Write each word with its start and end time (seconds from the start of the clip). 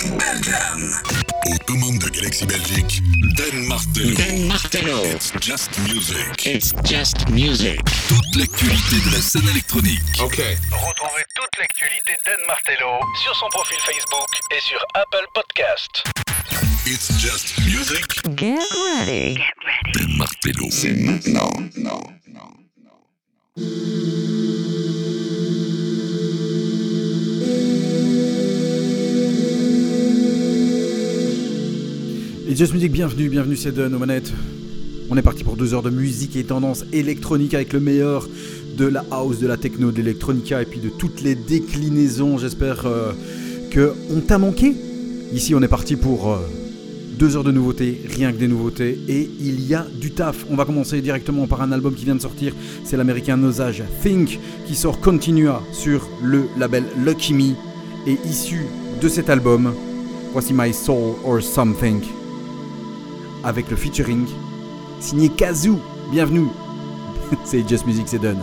Aux 0.00 1.58
commandes 1.66 1.98
de 1.98 2.08
Galaxy 2.08 2.46
Belgique, 2.46 3.02
Dan 3.36 3.66
Martello. 3.66 4.14
Dan 4.14 4.46
Martello. 4.46 5.04
It's 5.04 5.32
just 5.40 5.76
music. 5.88 6.46
It's 6.46 6.72
just 6.84 7.28
music. 7.30 7.80
Toute 8.06 8.36
l'actualité 8.36 9.00
de 9.04 9.16
la 9.16 9.20
scène 9.20 9.48
électronique. 9.48 9.98
Ok. 10.22 10.36
Retrouvez 10.70 11.24
toute 11.34 11.58
l'actualité 11.58 12.12
d'Anne 12.24 12.46
Martello 12.46 13.00
sur 13.24 13.34
son 13.34 13.48
profil 13.48 13.78
Facebook 13.84 14.28
et 14.56 14.60
sur 14.60 14.78
Apple 14.94 15.26
Podcast. 15.34 16.04
It's 16.86 17.08
just 17.20 17.58
music. 17.66 18.04
Get 18.36 18.60
ready. 19.00 19.40
Dan 19.94 20.16
Martello. 20.16 20.68
C'est 20.70 20.92
maintenant. 20.92 21.50
Et 32.50 32.56
Just 32.56 32.72
Music, 32.72 32.90
bienvenue, 32.90 33.28
bienvenue, 33.28 33.56
c'est 33.56 33.72
Dun 33.72 33.92
aux 33.92 33.98
manettes. 33.98 34.32
On 35.10 35.18
est 35.18 35.22
parti 35.22 35.44
pour 35.44 35.58
deux 35.58 35.74
heures 35.74 35.82
de 35.82 35.90
musique 35.90 36.34
et 36.34 36.44
tendance 36.44 36.82
électronique 36.94 37.52
avec 37.52 37.74
le 37.74 37.80
meilleur 37.80 38.26
de 38.78 38.86
la 38.86 39.04
house, 39.10 39.38
de 39.38 39.46
la 39.46 39.58
techno, 39.58 39.90
de 39.90 39.98
l'électronica 39.98 40.62
et 40.62 40.64
puis 40.64 40.80
de 40.80 40.88
toutes 40.88 41.20
les 41.20 41.34
déclinaisons. 41.34 42.38
J'espère 42.38 42.86
euh, 42.86 43.12
que 43.70 43.92
on 44.10 44.20
t'a 44.20 44.38
manqué. 44.38 44.74
Ici, 45.30 45.54
on 45.54 45.60
est 45.60 45.68
parti 45.68 45.96
pour 45.96 46.32
euh, 46.32 46.38
deux 47.18 47.36
heures 47.36 47.44
de 47.44 47.52
nouveautés, 47.52 48.00
rien 48.16 48.32
que 48.32 48.38
des 48.38 48.48
nouveautés, 48.48 48.98
et 49.08 49.28
il 49.40 49.68
y 49.68 49.74
a 49.74 49.86
du 50.00 50.12
taf. 50.12 50.46
On 50.48 50.56
va 50.56 50.64
commencer 50.64 51.02
directement 51.02 51.46
par 51.46 51.60
un 51.60 51.70
album 51.70 51.94
qui 51.94 52.06
vient 52.06 52.16
de 52.16 52.22
sortir. 52.22 52.54
C'est 52.82 52.96
l'américain 52.96 53.36
Nosage 53.36 53.82
Think 54.02 54.40
qui 54.66 54.74
sort 54.74 55.00
Continua 55.00 55.62
sur 55.72 56.08
le 56.22 56.44
label 56.56 56.84
Lucky 57.04 57.34
Me. 57.34 57.52
Et 58.06 58.16
issu 58.26 58.62
de 59.02 59.08
cet 59.10 59.28
album, 59.28 59.74
voici 60.32 60.54
My 60.54 60.72
Soul 60.72 61.16
or 61.26 61.42
Something 61.42 62.00
avec 63.48 63.70
le 63.70 63.76
featuring 63.76 64.26
signé 65.00 65.30
Kazoo. 65.30 65.80
Bienvenue. 66.10 66.48
c'est 67.44 67.66
Just 67.66 67.86
Music, 67.86 68.06
c'est 68.06 68.18
done. 68.18 68.38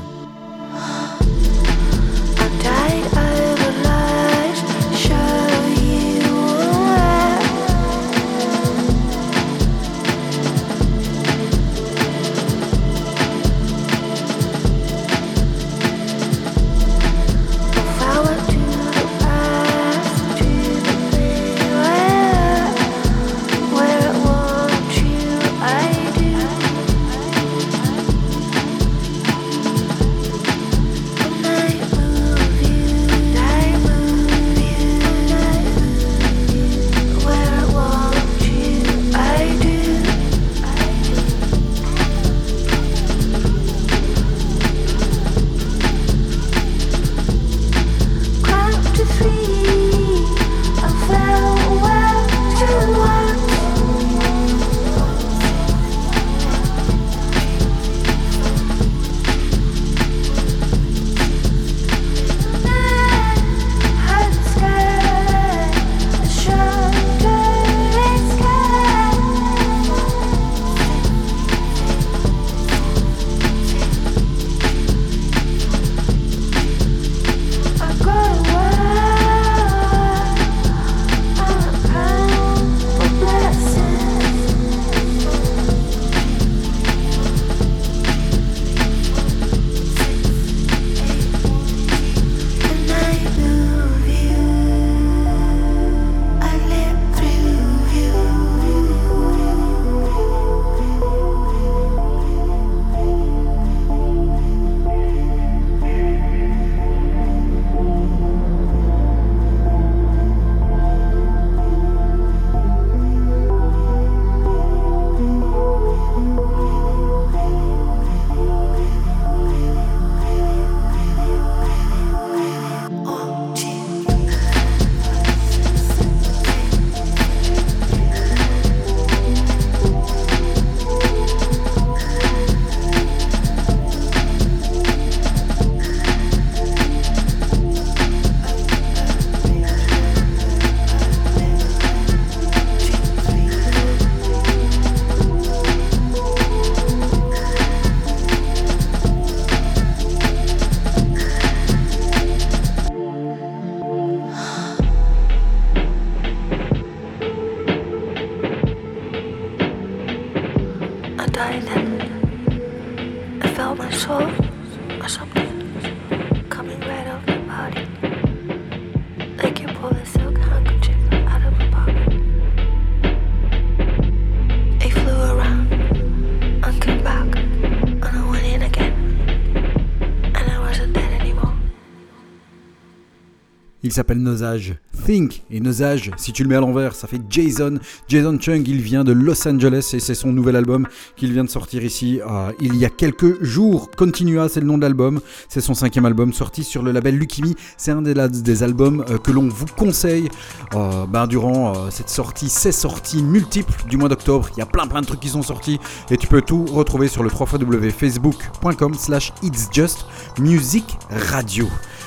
S'appelle 183.95 184.19
Nosage 184.19 184.75
Think. 185.05 185.43
Et 185.49 185.59
Nosage, 185.59 186.11
si 186.17 186.33
tu 186.33 186.43
le 186.43 186.49
mets 186.49 186.55
à 186.55 186.59
l'envers, 186.59 186.95
ça 186.95 187.07
fait 187.07 187.21
Jason. 187.29 187.79
Jason 188.09 188.37
Chung, 188.39 188.67
il 188.67 188.81
vient 188.81 189.03
de 189.03 189.13
Los 189.13 189.47
Angeles 189.47 189.91
et 189.93 189.99
c'est 189.99 190.15
son 190.15 190.33
nouvel 190.33 190.55
album 190.55 190.87
qu'il 191.15 191.31
vient 191.31 191.43
de 191.43 191.49
sortir 191.49 191.83
ici 191.83 192.19
euh, 192.21 192.51
il 192.59 192.75
y 192.75 192.83
a 192.83 192.89
quelques 192.89 193.41
jours. 193.41 193.89
Continua, 193.91 194.49
c'est 194.49 194.59
le 194.59 194.65
nom 194.65 194.77
de 194.77 194.81
l'album. 194.81 195.21
C'est 195.47 195.61
son 195.61 195.73
cinquième 195.73 196.05
album 196.05 196.33
sorti 196.33 196.63
sur 196.63 196.83
le 196.83 196.91
label 196.91 197.17
Lucky 197.17 197.41
Me. 197.41 197.53
C'est 197.77 197.91
un 197.91 198.01
des, 198.01 198.13
des 198.13 198.63
albums 198.63 199.05
euh, 199.09 199.17
que 199.17 199.31
l'on 199.31 199.47
vous 199.47 199.65
conseille 199.65 200.27
euh, 200.73 201.05
ben, 201.05 201.27
durant 201.27 201.89
cette 201.89 202.09
sortie, 202.09 202.49
ces 202.49 202.71
sorties 202.71 203.23
multiples 203.23 203.87
du 203.89 203.97
mois 203.97 204.09
d'octobre. 204.09 204.49
Il 204.55 204.59
y 204.59 204.63
a 204.63 204.65
plein 204.65 204.87
plein 204.87 205.01
de 205.01 205.05
trucs 205.05 205.21
qui 205.21 205.29
sont 205.29 205.43
sortis 205.43 205.79
et 206.09 206.17
tu 206.17 206.27
peux 206.27 206.41
tout 206.41 206.65
retrouver 206.65 207.07
sur 207.07 207.23
le 207.23 207.29
www.facebook.com 207.29 208.93
slash 208.95 209.31
it's 209.41 209.69
just 209.71 210.05
music 210.39 210.83
radio. 211.09 211.65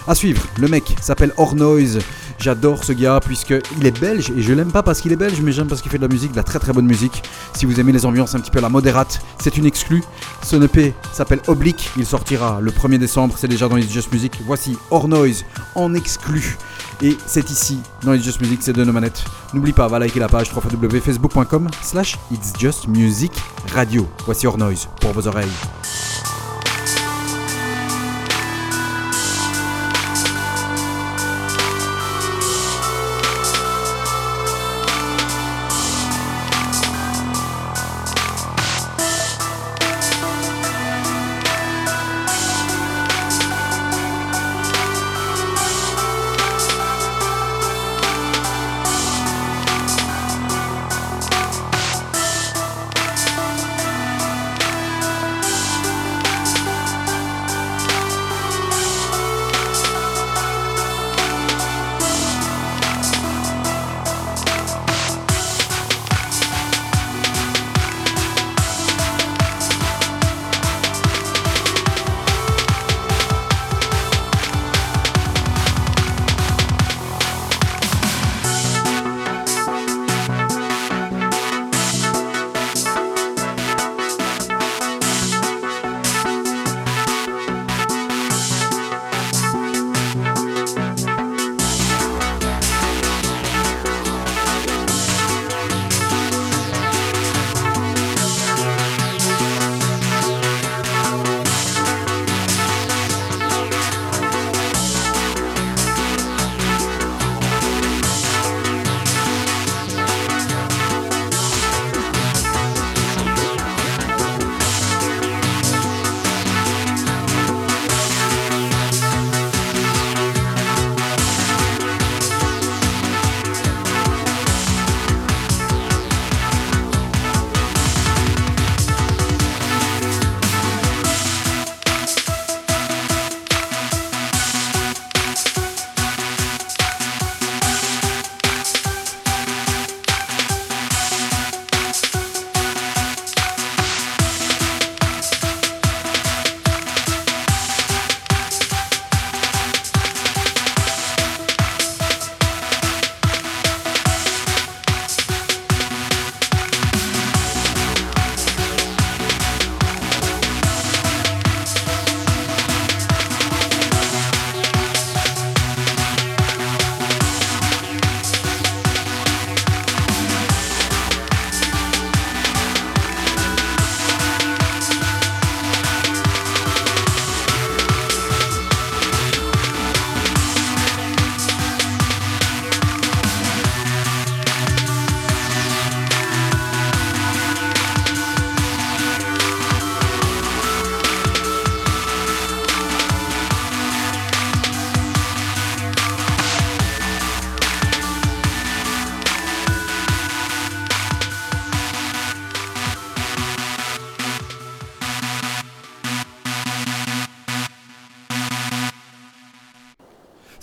À 0.09 0.15
suivre, 0.15 0.43
le 0.59 0.69
mec 0.69 0.97
s'appelle 1.03 1.35
Ornoise. 1.37 1.99
J'adore 2.39 2.83
ce 2.83 2.93
gars 2.95 3.21
puisqu'il 3.23 3.87
est 3.87 4.01
belge 4.01 4.33
et 4.35 4.41
je 4.41 4.55
l'aime 4.55 4.73
pas 4.73 4.83
parce 4.83 5.03
qu'il 5.03 5.13
est 5.13 5.17
belge, 5.17 5.43
mais 5.43 5.53
j'aime 5.53 5.67
parce 5.67 5.83
qu'il 5.83 5.91
fait 5.91 5.99
de 5.99 6.03
la 6.03 6.09
musique, 6.09 6.31
de 6.31 6.37
la 6.37 6.45
très 6.45 6.59
très 6.59 6.73
bonne 6.73 6.87
musique. 6.87 7.23
Si 7.53 7.67
vous 7.67 7.79
aimez 7.79 7.93
les 7.93 8.07
ambiances 8.07 8.35
un 8.35 8.41
petit 8.41 8.51
peu 8.51 8.61
la 8.61 8.71
modérate, 8.71 9.21
c'est 9.39 9.59
une 9.59 9.67
exclue. 9.67 10.03
Son 10.43 10.63
EP 10.63 10.95
s'appelle 11.13 11.41
Oblique, 11.47 11.91
il 11.99 12.07
sortira 12.07 12.59
le 12.63 12.71
1er 12.71 12.97
décembre, 12.97 13.35
c'est 13.37 13.49
déjà 13.49 13.69
dans 13.69 13.77
les 13.77 13.87
Just 13.87 14.11
Music. 14.11 14.33
Voici 14.47 14.79
Ornoise 14.91 15.45
en 15.75 15.93
exclu. 15.93 16.57
Et 17.03 17.19
c'est 17.27 17.51
ici, 17.51 17.79
dans 18.03 18.15
It's 18.15 18.25
Just 18.25 18.41
Music, 18.41 18.61
c'est 18.63 18.73
de 18.73 18.85
nos 18.85 18.93
manettes. 18.93 19.23
N'oublie 19.53 19.75
pas, 19.75 19.89
va 19.89 19.99
liker 19.99 20.21
la 20.21 20.29
page 20.29 20.51
www.facebook.com 20.55 21.69
slash 21.83 22.17
It's 22.33 22.55
Just 22.59 22.89
Music 22.89 23.33
Radio. 23.75 24.09
Voici 24.25 24.47
Hors 24.47 24.57
Noise 24.57 24.89
pour 25.03 25.13
vos 25.13 25.27
oreilles. 25.29 25.47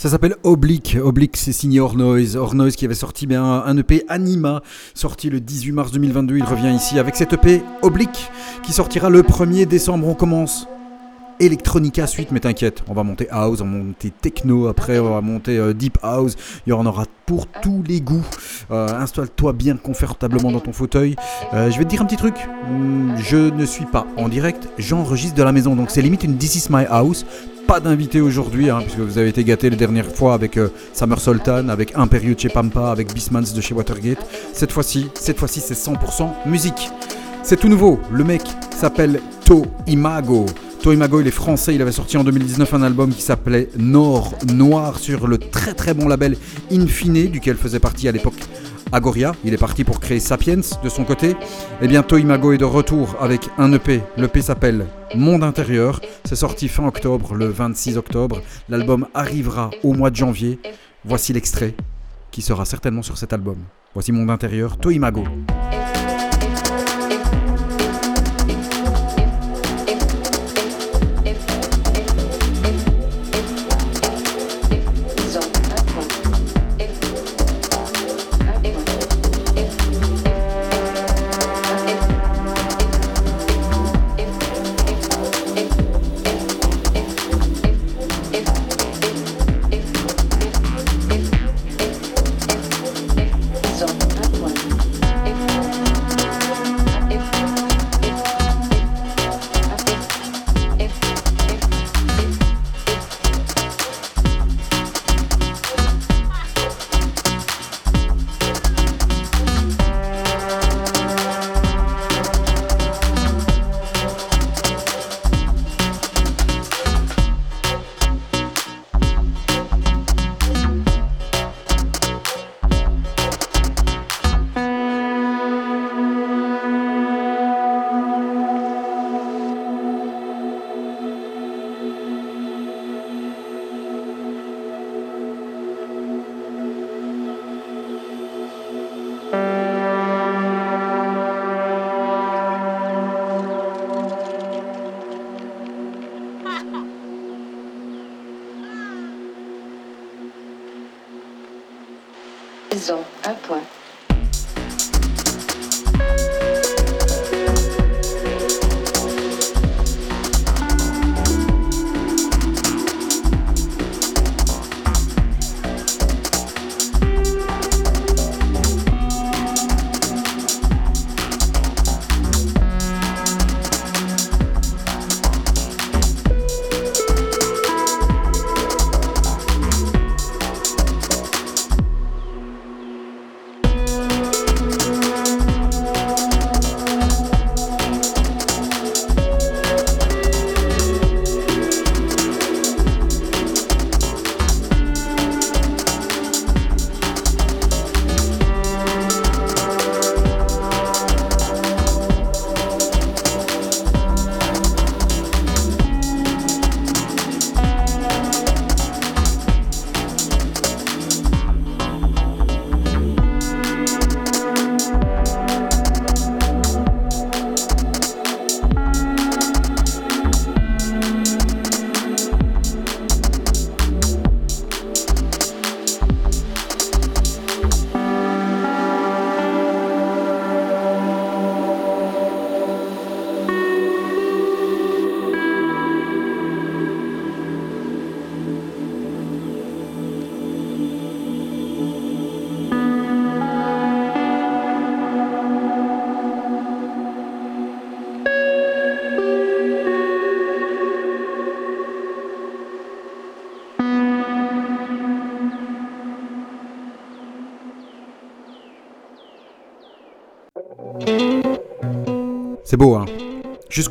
Ça 0.06 0.12
s'appelle 0.12 0.36
Oblique. 0.44 1.00
Oblique, 1.04 1.36
c'est 1.36 1.52
signé 1.52 1.80
Ornoise. 1.80 2.36
Ornoise 2.36 2.76
qui 2.76 2.86
avait 2.86 2.94
sorti 2.94 3.26
bien 3.26 3.44
un 3.44 3.76
EP 3.76 4.04
Anima, 4.08 4.62
sorti 4.94 5.32
le 5.32 5.40
18 5.40 5.72
mars 5.72 5.92
2022. 5.92 6.38
Il 6.38 6.44
revient 6.44 6.76
ici 6.76 7.00
avec 7.00 7.16
cet 7.16 7.34
EP 7.34 7.64
Oblique 7.82 8.30
qui 8.62 8.72
sortira 8.72 9.10
le 9.10 9.24
1er 9.24 9.66
décembre. 9.66 10.08
On 10.08 10.14
commence 10.14 10.68
Electronica 11.40 12.06
suite, 12.06 12.32
mais 12.32 12.40
t'inquiète, 12.40 12.84
on 12.88 12.94
va 12.94 13.02
monter 13.02 13.28
house, 13.32 13.62
on 13.62 13.66
va 13.66 13.72
monter 13.72 14.12
techno, 14.12 14.68
après 14.68 15.00
on 15.00 15.10
va 15.10 15.22
monter 15.22 15.58
euh, 15.58 15.74
deep 15.74 15.98
house, 16.02 16.36
il 16.66 16.70
y 16.70 16.74
en 16.74 16.86
aura 16.86 17.06
pour 17.26 17.48
tous 17.48 17.84
les 17.86 18.00
goûts. 18.00 18.24
Euh, 18.72 18.88
Installe-toi 18.88 19.52
bien 19.52 19.76
confortablement 19.76 20.52
dans 20.52 20.62
ton 20.62 20.72
fauteuil. 20.72 21.16
Euh, 21.54 21.70
je 21.72 21.78
vais 21.78 21.84
te 21.84 21.90
dire 21.90 22.02
un 22.02 22.06
petit 22.06 22.16
truc, 22.16 22.36
Hmm, 22.70 23.16
je 23.18 23.38
ne 23.38 23.66
suis 23.66 23.86
pas 23.86 24.08
en 24.18 24.30
direct, 24.30 24.70
j'enregistre 24.78 25.36
de 25.36 25.44
la 25.44 25.52
maison, 25.52 25.76
donc 25.76 25.92
c'est 25.92 26.02
limite 26.02 26.24
une 26.24 26.38
This 26.38 26.56
is 26.56 26.68
my 26.70 26.86
house. 26.90 27.26
Pas 27.68 27.80
d'invité 27.80 28.22
aujourd'hui, 28.22 28.70
hein, 28.70 28.80
puisque 28.82 29.00
vous 29.00 29.18
avez 29.18 29.30
été 29.30 29.44
gâtés 29.44 29.72
la 29.72 29.76
dernière 29.76 30.06
fois 30.06 30.36
avec 30.36 30.56
euh, 30.58 30.70
Summer 30.94 31.20
Sultan, 31.20 31.68
avec 31.70 31.94
Imperial 31.96 32.36
de 32.36 32.40
chez 32.40 32.50
Pampa, 32.50 32.92
avec 32.92 33.12
Bismans 33.12 33.54
de 33.56 33.62
chez 33.62 33.74
Watergate. 33.74 34.20
Cette 34.54 34.72
fois-ci, 34.72 35.08
cette 35.16 35.40
fois-ci 35.40 35.62
c'est 35.62 35.74
100% 35.74 36.30
musique. 36.46 36.90
C'est 37.42 37.58
tout 37.58 37.68
nouveau, 37.68 38.00
le 38.12 38.24
mec 38.24 38.44
s'appelle 38.70 39.20
To 39.46 39.66
Imago. 39.88 40.46
To 40.84 40.94
Imago, 40.94 41.22
il 41.22 41.28
est 41.28 41.32
français, 41.32 41.74
il 41.74 41.82
avait 41.82 41.92
sorti 41.92 42.18
en 42.18 42.24
2019 42.24 42.72
un 42.76 42.84
album 42.84 43.12
qui 43.12 43.24
s'appelait 43.24 43.70
Nord 43.78 44.36
Noir 44.54 45.00
sur 45.00 45.26
le 45.26 45.40
très 45.40 45.74
très 45.74 45.96
bon 45.96 46.08
label 46.08 46.38
Infine, 46.72 47.28
duquel 47.32 47.58
faisait 47.58 47.80
partie 47.80 48.08
à 48.08 48.12
l'époque 48.12 48.40
Agoria. 48.96 49.34
Il 49.44 49.54
est 49.54 49.58
parti 49.58 49.84
pour 49.84 50.00
créer 50.00 50.22
Sapiens 50.22 50.62
de 50.84 50.90
son 50.90 51.04
côté. 51.04 51.36
Et 51.82 51.88
bien 51.88 52.02
To 52.02 52.18
Imago 52.18 52.54
est 52.54 52.58
de 52.58 52.66
retour 52.66 53.18
avec 53.20 53.50
un 53.58 53.72
EP. 53.74 54.02
L'EP 54.16 54.42
s'appelle 54.42 54.86
Monde 55.14 55.44
Intérieur. 55.44 56.00
C'est 56.24 56.38
sorti 56.38 56.70
fin 56.70 56.88
octobre, 56.88 57.36
le 57.36 57.48
26 57.48 57.98
octobre. 57.98 58.42
L'album 58.70 59.08
arrivera 59.14 59.70
au 59.84 59.94
mois 59.94 60.12
de 60.12 60.16
janvier. 60.16 60.60
Voici 61.04 61.34
l'extrait 61.34 61.76
qui 62.32 62.42
sera 62.42 62.64
certainement 62.64 63.02
sur 63.02 63.18
cet 63.18 63.34
album. 63.34 63.58
Voici 63.94 64.14
Monde 64.14 64.30
Intérieur, 64.30 64.78
To 64.78 64.90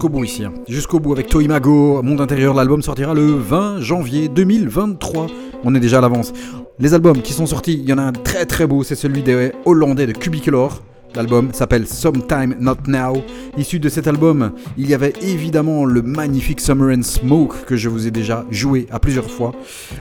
Jusqu'au 0.05 0.19
bout 0.19 0.25
ici, 0.25 0.45
hein. 0.45 0.53
jusqu'au 0.69 1.01
bout 1.01 1.13
avec 1.13 1.29
Toimago, 1.29 2.03
Monde 2.03 2.21
Intérieur, 2.21 2.53
l'album 2.53 2.83
sortira 2.83 3.15
le 3.15 3.25
20 3.25 3.81
janvier 3.81 4.29
2023. 4.29 5.29
On 5.65 5.75
est 5.75 5.81
déjà 5.81 5.97
à 5.97 6.01
l'avance. 6.03 6.35
Les 6.79 6.93
albums 6.93 7.23
qui 7.23 7.33
sont 7.33 7.47
sortis, 7.47 7.73
il 7.73 7.89
y 7.89 7.93
en 7.95 7.97
a 7.97 8.03
un 8.03 8.13
très 8.13 8.45
très 8.45 8.67
beau, 8.67 8.83
c'est 8.83 8.97
celui 8.97 9.23
des 9.23 9.53
Hollandais 9.65 10.07
de 10.07 10.13
Cubicolor. 10.13 10.83
L'album 11.15 11.55
s'appelle 11.55 11.87
Sometime 11.87 12.55
Not 12.61 12.87
Now. 12.87 13.15
Issu 13.57 13.79
de 13.79 13.89
cet 13.89 14.07
album, 14.07 14.53
il 14.77 14.91
y 14.91 14.93
avait 14.93 15.15
évidemment 15.23 15.87
le 15.87 16.03
magnifique 16.03 16.61
Summer 16.61 16.95
and 16.95 17.03
Smoke 17.03 17.65
que 17.67 17.75
je 17.75 17.89
vous 17.89 18.07
ai 18.07 18.11
déjà 18.11 18.45
joué 18.51 18.87
à 18.91 18.99
plusieurs 18.99 19.31
fois. 19.31 19.53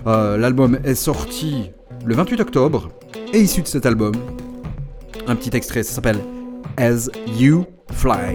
Euh, 0.05 0.35
L'album 0.35 0.79
est 0.83 0.95
sorti 0.95 1.71
le 2.03 2.13
28 2.13 2.41
octobre. 2.41 2.89
Et 3.31 3.39
issu 3.39 3.61
de 3.61 3.67
cet 3.67 3.85
album, 3.85 4.11
un 5.27 5.35
petit 5.37 5.55
extrait, 5.55 5.83
ça 5.83 5.93
s'appelle 5.93 6.19
As 6.77 7.09
You 7.27 7.67
Fly. 7.91 8.33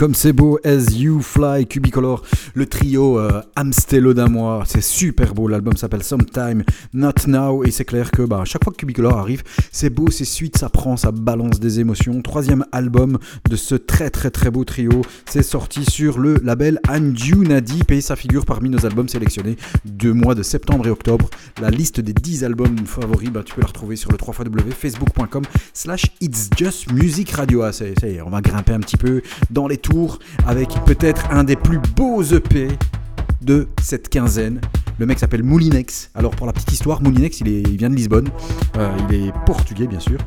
Comme 0.00 0.14
c'est 0.14 0.32
beau, 0.32 0.58
As 0.64 0.94
You 0.94 1.20
Fly, 1.40 1.66
Cubicolor, 1.66 2.22
le 2.52 2.66
trio 2.66 3.18
euh, 3.18 3.40
Amstello 3.56 4.12
c'est 4.66 4.82
super 4.82 5.32
beau, 5.32 5.48
l'album 5.48 5.74
s'appelle 5.74 6.02
Sometime, 6.02 6.64
Not 6.92 7.12
Now, 7.28 7.64
et 7.64 7.70
c'est 7.70 7.86
clair 7.86 8.10
que 8.10 8.20
bah, 8.20 8.42
chaque 8.44 8.62
fois 8.62 8.74
que 8.74 8.76
Cubicolor 8.76 9.16
arrive, 9.16 9.42
c'est 9.72 9.88
beau, 9.88 10.10
c'est 10.10 10.26
suite, 10.26 10.58
ça 10.58 10.68
prend, 10.68 10.98
ça 10.98 11.12
balance 11.12 11.58
des 11.58 11.80
émotions. 11.80 12.20
Troisième 12.20 12.66
album 12.72 13.16
de 13.48 13.56
ce 13.56 13.74
très 13.74 14.10
très 14.10 14.30
très 14.30 14.50
beau 14.50 14.64
trio, 14.64 15.00
c'est 15.24 15.42
sorti 15.42 15.86
sur 15.86 16.18
le 16.18 16.34
label 16.44 16.78
Anjuna 16.90 17.62
Deep 17.62 17.90
et 17.90 18.02
ça 18.02 18.16
figure 18.16 18.44
parmi 18.44 18.68
nos 18.68 18.84
albums 18.84 19.08
sélectionnés 19.08 19.56
du 19.86 20.12
mois 20.12 20.34
de 20.34 20.42
septembre 20.42 20.88
et 20.88 20.90
octobre. 20.90 21.30
La 21.62 21.70
liste 21.70 22.00
des 22.00 22.12
10 22.12 22.44
albums 22.44 22.76
favoris, 22.84 23.30
bah, 23.30 23.42
tu 23.46 23.54
peux 23.54 23.62
la 23.62 23.68
retrouver 23.68 23.96
sur 23.96 24.12
le 24.12 24.18
3 24.18 24.34
facebook.com 24.78 25.44
slash 25.72 26.04
It's 26.20 26.50
Just 26.54 26.92
Music 26.92 27.30
Radio. 27.30 27.62
Ah, 27.62 27.72
ça 27.72 27.86
on 28.26 28.30
va 28.30 28.42
grimper 28.42 28.74
un 28.74 28.80
petit 28.80 28.98
peu 28.98 29.22
dans 29.50 29.66
les 29.66 29.78
tours 29.78 30.18
avec 30.46 30.68
peut-être 30.84 31.29
un 31.30 31.44
des 31.44 31.56
plus 31.56 31.78
beaux 31.96 32.22
EP 32.22 32.68
de 33.42 33.68
cette 33.82 34.08
quinzaine. 34.08 34.60
Le 35.00 35.06
mec 35.06 35.18
s'appelle 35.18 35.42
Moulinex. 35.42 36.10
Alors 36.14 36.32
pour 36.32 36.46
la 36.46 36.52
petite 36.52 36.72
histoire, 36.72 37.02
Moulinex, 37.02 37.40
il, 37.40 37.48
est, 37.48 37.62
il 37.62 37.78
vient 37.78 37.88
de 37.88 37.94
Lisbonne. 37.94 38.28
Euh, 38.76 38.90
il 39.08 39.14
est 39.14 39.32
portugais 39.46 39.86
bien 39.86 39.98
sûr. 39.98 40.18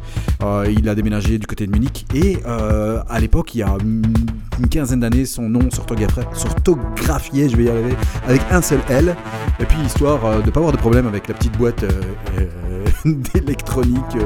Euh, 0.41 0.65
il 0.75 0.89
a 0.89 0.95
déménagé 0.95 1.37
du 1.37 1.45
côté 1.45 1.67
de 1.67 1.71
Munich. 1.71 2.07
Et 2.15 2.39
euh, 2.47 3.03
à 3.07 3.19
l'époque, 3.19 3.53
il 3.53 3.59
y 3.59 3.61
a 3.61 3.77
une 3.83 4.67
quinzaine 4.71 5.01
d'années, 5.01 5.27
son 5.27 5.47
nom 5.47 5.69
s'orthographiait, 5.69 7.49
je 7.49 7.55
vais 7.55 7.65
y 7.65 7.69
arriver, 7.69 7.95
avec 8.27 8.41
un 8.49 8.63
seul 8.63 8.79
L. 8.89 9.15
Et 9.59 9.65
puis 9.65 9.77
histoire 9.85 10.41
de 10.41 10.49
pas 10.49 10.59
avoir 10.59 10.73
de 10.73 10.79
problème 10.79 11.05
avec 11.05 11.27
la 11.27 11.35
petite 11.35 11.55
boîte 11.55 11.85
d'électronique, 13.05 14.17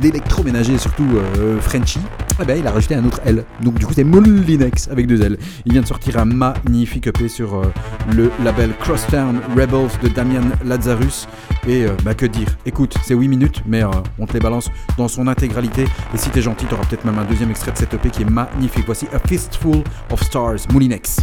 d'électroménager 0.00 0.78
surtout 0.78 1.08
Frenchy, 1.60 1.98
eh 2.40 2.44
ben, 2.44 2.58
il 2.58 2.66
a 2.66 2.70
rajouté 2.70 2.94
un 2.94 3.04
autre 3.04 3.20
L. 3.24 3.44
Donc 3.62 3.78
du 3.78 3.86
coup 3.86 3.92
c'est 3.92 4.04
Moulinex 4.04 4.88
avec 4.88 5.08
deux 5.08 5.20
L. 5.22 5.38
Il 5.66 5.72
vient 5.72 5.82
de 5.82 5.86
sortir 5.86 6.18
un 6.18 6.24
magnifique 6.24 7.08
EP 7.08 7.28
sur 7.28 7.63
le 8.12 8.30
label 8.42 8.74
Crosstown 8.78 9.40
Rebels 9.56 9.90
de 10.02 10.08
Damian 10.08 10.44
Lazarus. 10.64 11.26
Et 11.66 11.84
euh, 11.84 11.96
bah 12.04 12.14
que 12.14 12.26
dire 12.26 12.48
Écoute, 12.66 12.94
c'est 13.02 13.14
8 13.14 13.28
minutes, 13.28 13.62
mais 13.66 13.82
euh, 13.82 13.88
on 14.18 14.26
te 14.26 14.32
les 14.34 14.40
balance 14.40 14.70
dans 14.98 15.08
son 15.08 15.26
intégralité. 15.26 15.84
Et 16.14 16.18
si 16.18 16.30
t'es 16.30 16.42
gentil, 16.42 16.66
t'auras 16.66 16.84
peut-être 16.84 17.04
même 17.04 17.18
un 17.18 17.24
deuxième 17.24 17.50
extrait 17.50 17.72
de 17.72 17.78
cette 17.78 17.94
EP 17.94 18.10
qui 18.10 18.22
est 18.22 18.30
magnifique. 18.30 18.84
Voici 18.86 19.06
A 19.12 19.18
Fistful 19.18 19.82
of 20.10 20.22
Stars, 20.22 20.66
Moulinex. 20.72 21.18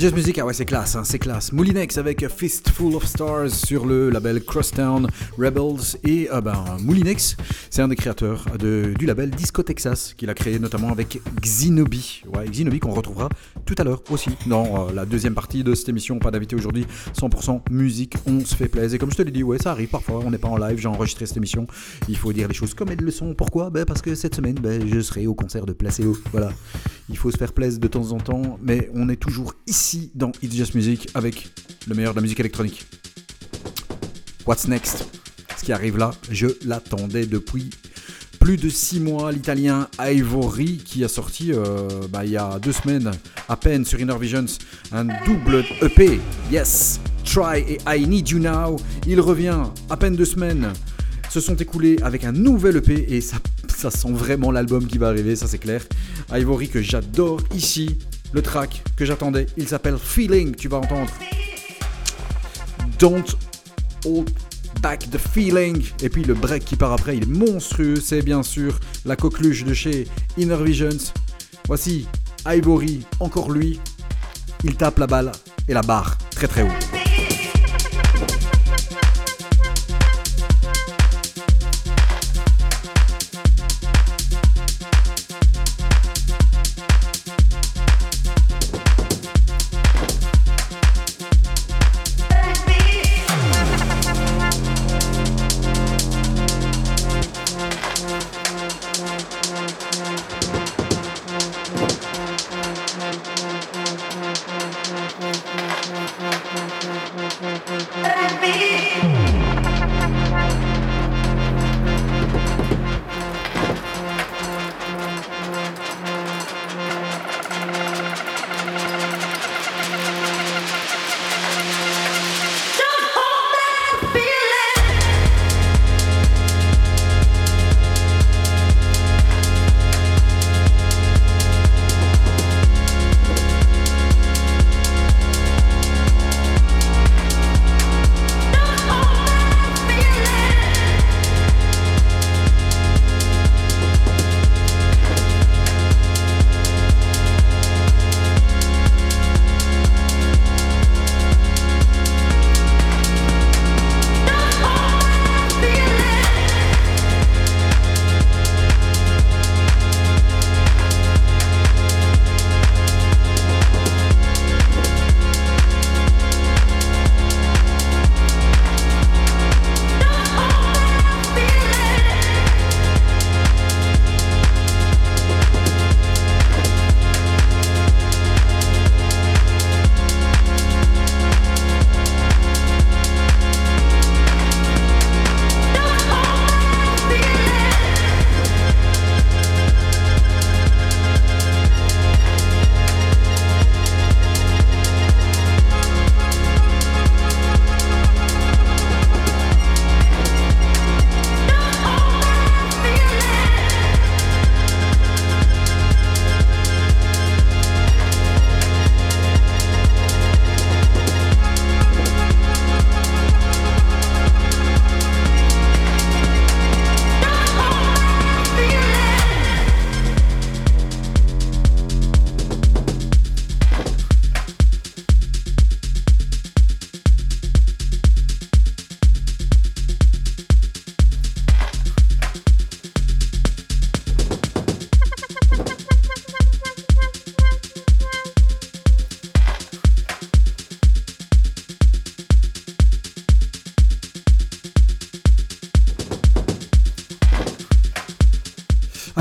Jazz 0.00 0.14
Music, 0.14 0.38
ah 0.38 0.46
ouais, 0.46 0.54
c'est 0.54 0.64
classe, 0.64 0.96
hein, 0.96 1.02
c'est 1.04 1.18
classe. 1.18 1.52
Moulinex 1.52 1.98
avec 1.98 2.26
Fistful 2.26 2.94
of 2.94 3.04
Stars 3.04 3.50
sur 3.50 3.84
le 3.84 4.08
label 4.08 4.42
Crosstown 4.42 5.06
Rebels. 5.38 5.98
Et 6.04 6.26
euh, 6.32 6.40
ben, 6.40 6.64
Moulinex, 6.80 7.36
c'est 7.68 7.82
un 7.82 7.88
des 7.88 7.96
créateurs 7.96 8.46
du 8.58 9.04
label 9.04 9.28
Disco 9.28 9.62
Texas, 9.62 10.14
qu'il 10.16 10.30
a 10.30 10.34
créé 10.34 10.58
notamment 10.58 10.88
avec 10.88 11.20
Xinobi. 11.42 12.22
Ouais, 12.34 12.48
Xinobi 12.48 12.80
qu'on 12.80 12.92
retrouvera 12.92 13.28
tout 13.66 13.74
à 13.76 13.84
l'heure 13.84 14.02
aussi 14.10 14.30
dans 14.46 14.88
euh, 14.88 14.92
la 14.94 15.04
deuxième 15.04 15.34
partie 15.34 15.64
de 15.64 15.74
cette 15.74 15.90
émission. 15.90 16.18
Pas 16.18 16.30
d'invité 16.30 16.56
aujourd'hui, 16.56 16.86
100% 17.14 17.70
musique, 17.70 18.14
on 18.26 18.42
se 18.42 18.54
fait 18.54 18.68
plaisir. 18.68 18.94
Et 18.94 18.98
comme 18.98 19.10
je 19.10 19.16
te 19.16 19.22
l'ai 19.22 19.30
dit, 19.30 19.42
ouais, 19.42 19.58
ça 19.58 19.72
arrive 19.72 19.90
parfois, 19.90 20.22
on 20.24 20.30
n'est 20.30 20.38
pas 20.38 20.48
en 20.48 20.56
live, 20.56 20.78
j'ai 20.78 20.88
enregistré 20.88 21.26
cette 21.26 21.36
émission. 21.36 21.66
Il 22.08 22.16
faut 22.16 22.32
dire 22.32 22.48
les 22.48 22.54
choses 22.54 22.72
comme 22.72 22.88
elles 22.88 23.04
le 23.04 23.10
sont. 23.10 23.34
Pourquoi? 23.34 23.68
Ben, 23.68 23.84
Parce 23.84 24.00
que 24.00 24.14
cette 24.14 24.34
semaine, 24.34 24.54
ben, 24.54 24.82
je 24.90 25.00
serai 25.00 25.26
au 25.26 25.34
concert 25.34 25.66
de 25.66 25.74
Placebo. 25.74 26.16
Voilà. 26.32 26.52
Il 27.10 27.16
faut 27.16 27.30
se 27.30 27.36
faire 27.36 27.52
plaisir 27.52 27.80
de 27.80 27.88
temps 27.88 28.12
en 28.12 28.18
temps, 28.18 28.58
mais 28.62 28.88
on 28.94 29.08
est 29.08 29.16
toujours 29.16 29.52
ici 29.66 30.12
dans 30.14 30.30
It's 30.42 30.54
Just 30.54 30.74
Music 30.76 31.08
avec 31.14 31.50
le 31.88 31.94
meilleur 31.96 32.12
de 32.12 32.18
la 32.18 32.22
musique 32.22 32.38
électronique. 32.38 32.86
What's 34.46 34.68
next? 34.68 35.06
Ce 35.58 35.64
qui 35.64 35.72
arrive 35.72 35.98
là, 35.98 36.12
je 36.30 36.46
l'attendais 36.64 37.26
depuis 37.26 37.70
plus 38.38 38.56
de 38.56 38.68
6 38.68 39.00
mois. 39.00 39.32
L'italien 39.32 39.88
Ivory 39.98 40.78
qui 40.78 41.04
a 41.04 41.08
sorti 41.08 41.52
euh, 41.52 41.88
bah, 42.10 42.24
il 42.24 42.30
y 42.30 42.36
a 42.36 42.60
deux 42.60 42.72
semaines 42.72 43.10
à 43.48 43.56
peine 43.56 43.84
sur 43.84 44.00
Inner 44.00 44.16
Visions 44.18 44.46
un 44.92 45.06
double 45.26 45.64
EP. 45.82 46.20
Yes, 46.50 47.00
Try 47.24 47.64
et 47.68 47.78
I 47.88 48.06
Need 48.06 48.28
You 48.28 48.38
Now. 48.38 48.76
Il 49.08 49.20
revient 49.20 49.64
à 49.90 49.96
peine 49.96 50.14
deux 50.14 50.24
semaines 50.24 50.72
se 51.30 51.38
sont 51.38 51.54
écoulés 51.54 51.96
avec 52.02 52.24
un 52.24 52.32
nouvel 52.32 52.78
EP 52.78 53.14
et 53.14 53.20
ça, 53.20 53.36
ça 53.68 53.90
sent 53.90 54.10
vraiment 54.10 54.50
l'album 54.50 54.84
qui 54.86 54.98
va 54.98 55.08
arriver, 55.08 55.36
ça 55.36 55.46
c'est 55.46 55.58
clair. 55.58 55.82
Ivory 56.32 56.68
que 56.68 56.80
j'adore 56.80 57.40
ici, 57.54 57.98
le 58.32 58.42
track 58.42 58.82
que 58.96 59.04
j'attendais, 59.04 59.46
il 59.56 59.66
s'appelle 59.66 59.98
Feeling, 59.98 60.54
tu 60.54 60.68
vas 60.68 60.78
entendre. 60.78 61.10
Don't 62.98 63.24
hold 64.04 64.30
back 64.80 65.10
the 65.10 65.18
feeling. 65.18 65.84
Et 66.02 66.08
puis 66.08 66.24
le 66.24 66.34
break 66.34 66.64
qui 66.64 66.76
part 66.76 66.92
après, 66.92 67.16
il 67.16 67.24
est 67.24 67.26
monstrueux, 67.26 67.96
c'est 67.96 68.22
bien 68.22 68.42
sûr 68.42 68.78
la 69.04 69.16
coqueluche 69.16 69.64
de 69.64 69.74
chez 69.74 70.06
Inner 70.36 70.62
Visions. 70.62 71.12
Voici 71.66 72.06
Ivory, 72.46 73.00
encore 73.20 73.50
lui, 73.50 73.80
il 74.64 74.76
tape 74.76 74.98
la 74.98 75.06
balle 75.06 75.32
et 75.68 75.74
la 75.74 75.82
barre 75.82 76.16
très 76.30 76.48
très 76.48 76.62
haut. 76.62 76.89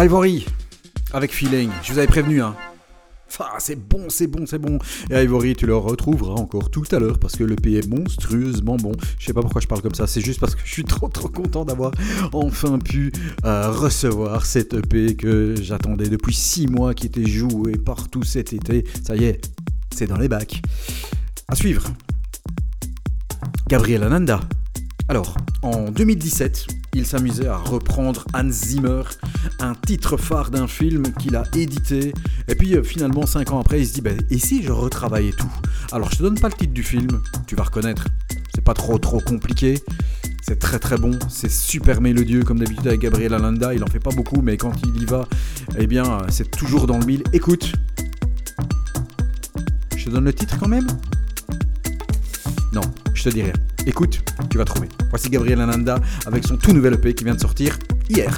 Ivory, 0.02 0.46
avec 1.12 1.34
feeling. 1.34 1.70
Je 1.84 1.92
vous 1.92 1.98
avais 1.98 2.08
prévenu, 2.08 2.42
hein. 2.42 2.56
C'est 3.58 3.76
bon, 3.76 4.06
c'est 4.08 4.28
bon, 4.28 4.46
c'est 4.46 4.58
bon. 4.58 4.80
Et 5.12 5.24
Ivory, 5.24 5.58
tu 5.58 5.66
le 5.66 5.76
retrouveras 5.76 6.36
encore 6.36 6.72
tout 6.72 6.86
à 6.94 7.00
l'heure 7.00 7.20
parce 7.20 7.36
que 7.36 7.44
le 7.44 7.58
est 7.66 7.86
monstrueusement 7.86 8.78
bon. 8.78 8.94
Je 9.18 9.26
sais 9.26 9.34
pas 9.34 9.42
pourquoi 9.42 9.60
je 9.60 9.68
parle 9.68 9.82
comme 9.82 9.94
ça, 9.94 10.08
c'est 10.08 10.22
juste 10.22 10.40
parce 10.40 10.56
que 10.56 10.62
je 10.64 10.72
suis 10.72 10.86
trop 10.86 11.10
trop 11.10 11.28
content 11.28 11.66
d'avoir 11.66 11.92
enfin 12.32 12.80
pu 12.80 13.12
euh, 13.44 13.72
recevoir 13.72 14.46
cette 14.46 14.74
EP 14.74 15.18
que 15.18 15.56
j'attendais 15.62 16.08
depuis 16.08 16.34
6 16.34 16.68
mois, 16.68 16.94
qui 16.94 17.08
était 17.08 17.28
joué 17.28 17.74
partout 17.74 18.24
cet 18.24 18.54
été. 18.54 18.86
Ça 19.06 19.18
y 19.18 19.26
est, 19.26 19.42
c'est 19.94 20.08
dans 20.08 20.18
les 20.18 20.30
bacs. 20.30 20.62
À 21.50 21.56
suivre. 21.56 21.84
Gabriel 23.68 24.04
Ananda. 24.04 24.40
Alors, 25.10 25.36
en 25.64 25.92
2017, 25.92 26.68
il 26.94 27.06
s'amusait 27.06 27.48
à 27.48 27.58
reprendre 27.58 28.26
Hans 28.34 28.50
Zimmer, 28.52 29.02
un 29.60 29.74
titre 29.76 30.17
phare 30.17 30.52
d'un 30.52 30.67
film 30.67 31.04
qu'il 31.19 31.36
a 31.36 31.43
édité. 31.56 32.13
Et 32.48 32.56
puis 32.56 32.76
euh, 32.76 32.84
finalement, 32.84 33.26
5 33.26 33.52
ans 33.52 33.60
après, 33.60 33.82
il 33.82 33.88
se 33.88 33.93
dit, 33.93 34.02
bah, 34.02 34.12
et 34.30 34.39
si 34.39 34.63
je 34.63 34.72
retravaillais 34.72 35.34
tout? 35.34 35.52
Alors 35.91 36.12
je 36.12 36.17
te 36.17 36.24
donne 36.24 36.39
pas 36.39 36.48
le 36.50 36.54
titre 36.54 36.74
du 36.74 36.84
film, 36.84 37.22
tu 37.48 37.56
vas 37.56 37.63
reconnaître. 37.63 38.06
C'est 38.54 38.63
pas 38.63 38.74
trop 38.74 38.98
trop 38.98 39.19
compliqué. 39.19 39.80
C'est 40.41 40.58
très 40.58 40.80
très 40.80 40.98
bon, 40.98 41.12
c'est 41.30 41.52
super 41.52 42.02
mélodieux 42.02 42.43
comme 42.43 42.60
d'habitude 42.60 42.88
avec 42.88 43.02
Gabriel 43.02 43.34
Alanda, 43.34 43.74
il 43.74 43.84
en 43.84 43.88
fait 43.88 44.00
pas 44.00 44.10
beaucoup 44.10 44.41
mais 44.41 44.58
quand 44.58 44.72
il 44.84 45.04
y 45.04 45.06
va, 45.06 45.28
eh 45.78 45.86
bien 45.86 46.19
c'est 46.30 46.50
toujours 46.50 46.88
dans 46.88 46.98
le 46.98 47.06
mille. 47.06 47.24
Écoute, 47.34 47.74
je 49.95 50.06
te 50.06 50.10
te 50.10 50.15
donne 50.15 50.26
le 50.26 50.34
titre 50.34 50.58
quand 50.60 50.67
même? 50.67 50.88
Non, 52.74 52.82
je 53.13 53.24
te 53.24 53.30
dis 53.30 53.43
rien. 53.43 53.54
Écoute, 53.86 54.22
tu 54.50 54.58
vas 54.58 54.65
trouver. 54.65 54.89
Voici 55.10 55.30
Gabriel 55.30 55.62
Ananda 55.62 56.00
avec 56.26 56.45
son 56.45 56.58
tout 56.58 56.74
nouvel 56.74 56.95
EP 56.95 57.13
qui 57.13 57.24
vient 57.24 57.36
de 57.36 57.39
sortir 57.39 57.78
hier. 58.10 58.36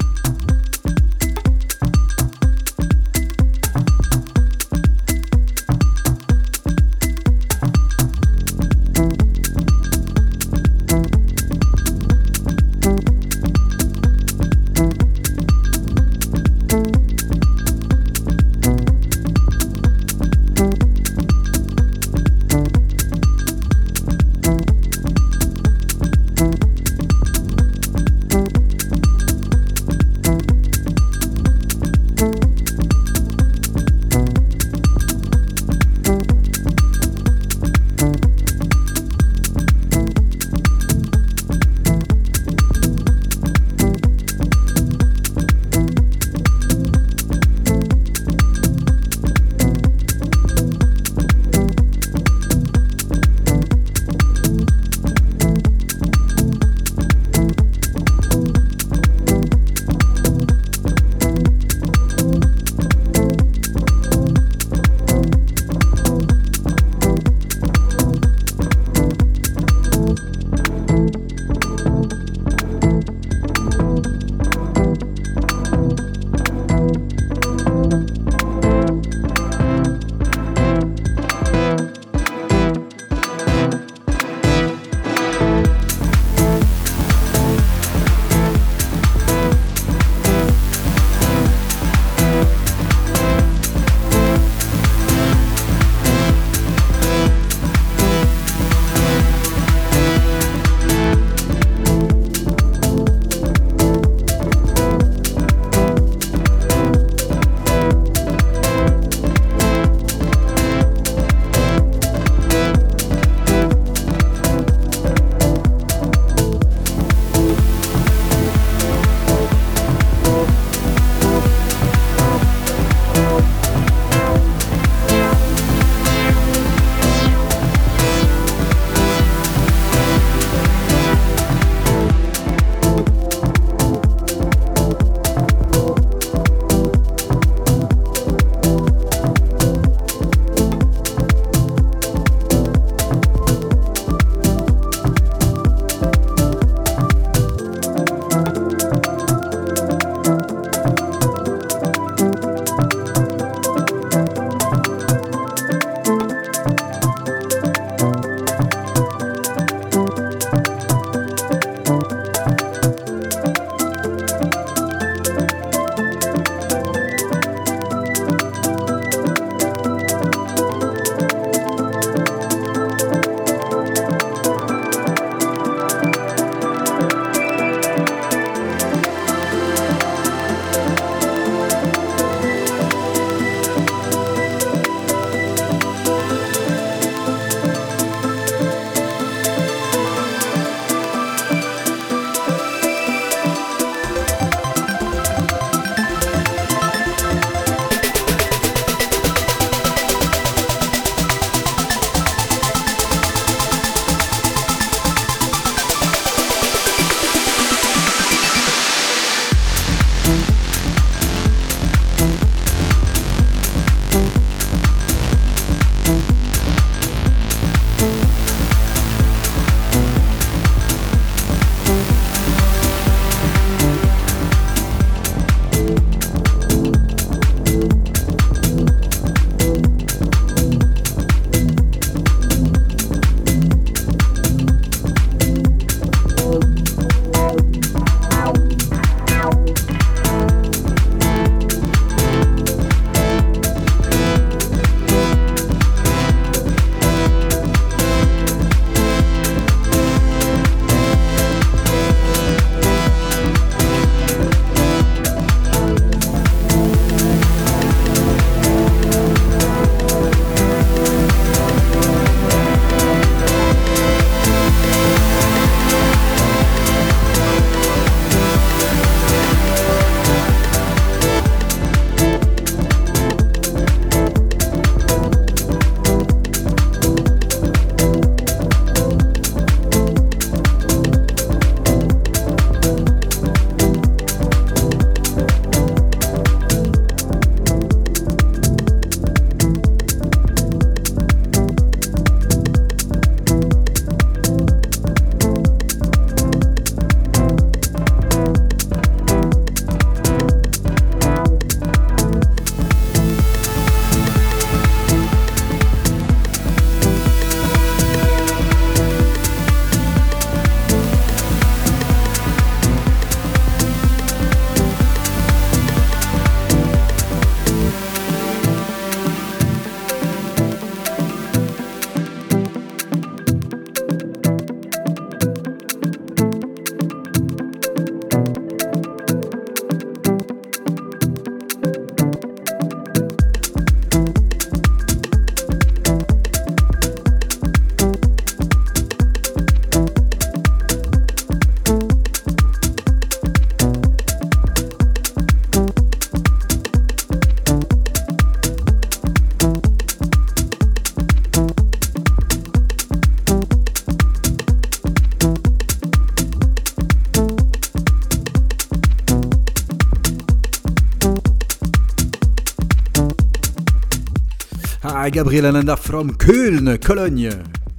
Gabriel 365.30 365.66
Ananda 365.68 365.96
from 365.96 366.36
Köln, 366.36 366.98
Cologne. 366.98 367.50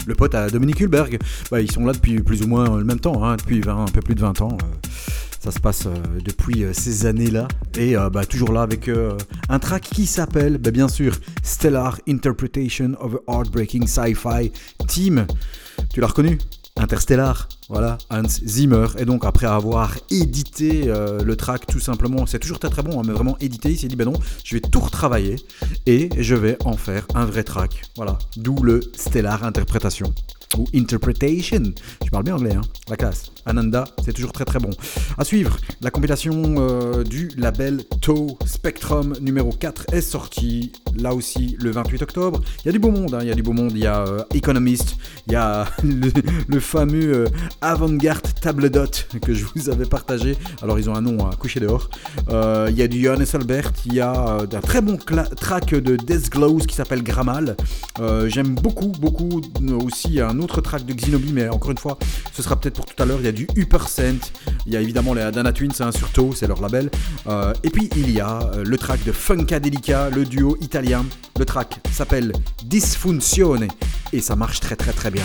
Le 0.07 0.15
pote 0.15 0.35
à 0.35 0.51
Dominique 0.51 0.81
Hulberg. 0.81 1.19
Bah, 1.51 1.61
ils 1.61 1.71
sont 1.71 1.87
là 1.87 1.93
depuis 1.93 2.21
plus 2.21 2.43
ou 2.43 2.49
moins 2.49 2.77
le 2.77 2.85
même 2.85 2.99
temps, 2.99 3.23
hein, 3.25 3.37
depuis 3.37 3.61
20, 3.61 3.85
un 3.85 3.87
peu 3.87 4.01
plus 4.01 4.15
de 4.17 4.21
20 4.21 4.41
ans. 4.41 4.59
euh, 4.61 4.89
ça 5.39 5.53
se 5.53 5.61
passe 5.61 5.87
euh, 5.87 5.95
depuis 6.25 6.65
euh, 6.65 6.73
ces 6.73 7.07
années-là. 7.07 7.47
Et 7.79 7.95
bah, 8.13 8.25
toujours 8.25 8.53
là 8.53 8.63
avec 8.63 8.91
un 9.49 9.59
track 9.59 9.83
qui 9.83 10.07
s'appelle, 10.07 10.59
bah, 10.59 10.71
bien 10.73 10.89
sûr, 10.89 11.15
Stellar 11.43 12.01
Interpretation 12.09 12.95
of 12.99 13.17
a 13.29 13.33
Heartbreaking 13.33 13.87
Sci-Fi 13.87 14.51
Team. 14.89 15.27
Tu 15.95 16.01
l'as 16.01 16.09
reconnu? 16.09 16.39
Interstellar, 16.77 17.49
voilà, 17.69 17.99
Hans 18.11 18.23
Zimmer. 18.27 18.87
Et 18.99 19.05
donc 19.05 19.25
après 19.25 19.47
avoir 19.47 19.95
édité 20.11 20.87
le 21.23 21.37
track 21.37 21.67
tout 21.67 21.81
simplement, 21.81 22.27
c'est 22.27 22.39
toujours 22.39 22.59
très 22.59 22.71
très 22.71 22.83
bon, 22.83 22.99
hein, 22.99 23.03
mais 23.07 23.13
vraiment 23.13 23.37
édité, 23.41 23.71
il 23.71 23.79
s'est 23.79 23.89
dit 23.89 23.97
ben 23.97 24.07
non, 24.07 24.15
je 24.43 24.57
vais 24.57 24.61
tout 24.61 24.81
retravailler 24.81 25.37
et 25.87 26.09
je 26.19 26.35
vais 26.35 26.57
en 26.65 26.77
faire 26.77 27.07
un 27.15 27.25
vrai 27.25 27.45
track. 27.45 27.83
Voilà, 27.97 28.19
d'où 28.37 28.57
le 28.63 28.81
Stellar 28.95 29.45
Interpretation 29.45 30.13
ou 30.57 30.67
Interpretation. 30.75 31.63
Je 32.05 32.11
parle 32.11 32.25
bien 32.25 32.37
anglais, 32.37 32.55
hein, 32.55 32.63
la 32.93 32.97
classe. 32.97 33.33
Ananda, 33.47 33.85
c'est 34.05 34.13
toujours 34.13 34.33
très 34.33 34.45
très 34.45 34.59
bon. 34.59 34.69
À 35.17 35.25
suivre, 35.25 35.57
la 35.81 35.91
compilation 35.91 36.57
euh, 36.59 37.03
du 37.03 37.29
label 37.39 37.85
Toe 38.03 38.37
Spectrum 38.45 39.15
numéro 39.19 39.51
4 39.51 39.95
est 39.95 40.03
sortie 40.03 40.73
là 40.95 41.15
aussi 41.15 41.57
le 41.59 41.71
28 41.71 42.03
octobre. 42.03 42.43
Il 42.61 42.67
y 42.67 42.69
a 42.69 42.73
du 42.73 42.79
beau 42.79 42.91
monde, 42.91 43.15
hein, 43.15 43.21
il 43.23 43.29
y 43.29 43.31
a 43.31 43.35
du 43.35 43.43
beau 43.43 43.55
monde, 43.55 43.73
il 43.73 43.79
y 43.79 43.87
a 43.87 44.05
Economist, 44.35 44.97
il 45.27 45.33
y 45.33 45.37
a 45.37 45.67
le, 45.83 46.61
fameux 46.61 47.15
euh, 47.15 47.29
Avant-Garde 47.63 48.29
Table 48.43 48.69
Dot 48.69 49.09
que 49.23 49.33
je 49.33 49.47
vous 49.55 49.71
avais 49.71 49.87
partagé. 49.87 50.37
Alors 50.61 50.79
ils 50.79 50.91
ont 50.91 50.95
un 50.95 51.01
nom 51.01 51.27
à 51.27 51.35
coucher 51.35 51.61
dehors. 51.61 51.89
Euh, 52.29 52.67
il 52.69 52.77
y 52.77 52.83
a 52.83 52.89
du 52.89 53.03
Johannes 53.03 53.27
Albert, 53.33 53.73
il 53.87 53.95
y 53.95 54.01
a 54.01 54.37
un 54.41 54.61
très 54.61 54.83
bon 54.83 54.99
track 54.99 55.71
de 55.71 55.97
Death 55.97 56.29
Glows 56.29 56.59
qui 56.69 56.75
s'appelle 56.75 57.03
Gramal. 57.03 57.57
J'aime 58.27 58.55
beaucoup, 58.55 58.93
beaucoup 59.01 59.41
aussi 59.83 60.21
un 60.21 60.39
autre 60.41 60.61
track 60.61 60.85
de 60.85 60.93
Xinobi, 60.93 61.33
mais 61.33 61.49
encore 61.49 61.71
une 61.71 61.79
fois, 61.79 61.99
ce 62.35 62.43
sera 62.43 62.61
peut-être 62.61 62.82
tout 62.85 63.01
à 63.03 63.07
l'heure. 63.07 63.19
Il 63.21 63.25
y 63.25 63.29
a 63.29 63.33
du 63.33 63.49
Upper 63.57 63.87
Scent, 63.87 64.33
il 64.67 64.73
y 64.73 64.77
a 64.77 64.81
évidemment 64.81 65.15
les 65.15 65.23
Adana 65.23 65.53
Twins, 65.53 65.73
hein, 65.81 65.93
sur 65.93 66.11
Toe, 66.11 66.35
c'est 66.35 66.47
leur 66.47 66.61
label. 66.61 66.91
Euh, 67.27 67.53
et 67.63 67.71
puis 67.71 67.89
il 67.97 68.11
y 68.11 68.21
a 68.21 68.41
euh, 68.55 68.65
le 68.65 68.79
track 68.79 69.05
de 69.05 69.13
Funkadelica, 69.13 70.11
le 70.11 70.25
duo 70.25 70.57
italien. 70.61 71.05
Le 71.39 71.45
track 71.45 71.81
s'appelle 71.91 72.33
Disfunzione 72.65 73.69
et 74.13 74.21
ça 74.21 74.37
marche 74.37 74.61
très 74.61 74.77
très 74.77 74.93
très 74.93 75.11
bien. 75.11 75.25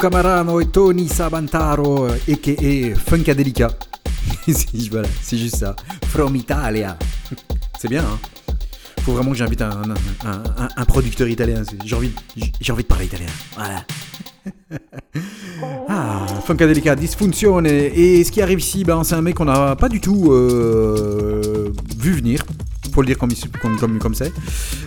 Luca 0.00 0.08
Marano 0.16 0.58
et 0.62 0.68
Tony 0.68 1.06
Sabantaro, 1.08 2.06
a.k.a. 2.06 2.94
Funkadelica. 2.96 3.68
Voilà, 4.90 5.06
c'est 5.20 5.36
juste 5.36 5.56
ça. 5.56 5.76
From 6.06 6.34
Italia. 6.36 6.96
C'est 7.78 7.88
bien, 7.88 8.02
hein 8.02 8.18
Faut 9.02 9.12
vraiment 9.12 9.32
que 9.32 9.36
j'invite 9.36 9.60
un, 9.60 9.68
un- 9.70 10.26
un- 10.26 10.42
un- 10.56 10.68
un 10.74 10.84
producteur 10.86 11.28
italien. 11.28 11.62
J'ai 11.84 11.94
envie, 11.94 12.12
j'ai- 12.62 12.72
envie 12.72 12.82
de 12.82 12.88
parler 12.88 13.04
italien. 13.04 13.26
Voilà. 13.54 13.84
Ah, 15.86 16.24
Funkadelica, 16.46 16.96
Dysfunzione. 16.96 17.66
Et 17.66 18.24
ce 18.24 18.32
qui 18.32 18.40
arrive 18.40 18.60
ici, 18.60 18.84
ben, 18.84 19.04
c'est 19.04 19.16
un 19.16 19.20
mec 19.20 19.34
qu'on 19.34 19.44
n'a 19.44 19.76
pas 19.76 19.90
du 19.90 20.00
tout 20.00 20.32
euh, 20.32 21.72
vu 21.98 22.12
venir. 22.12 22.42
Faut 22.94 23.02
le 23.02 23.06
dire 23.06 23.18
comme, 23.18 23.30
comme, 23.78 23.98
comme 23.98 24.14
c'est. 24.14 24.32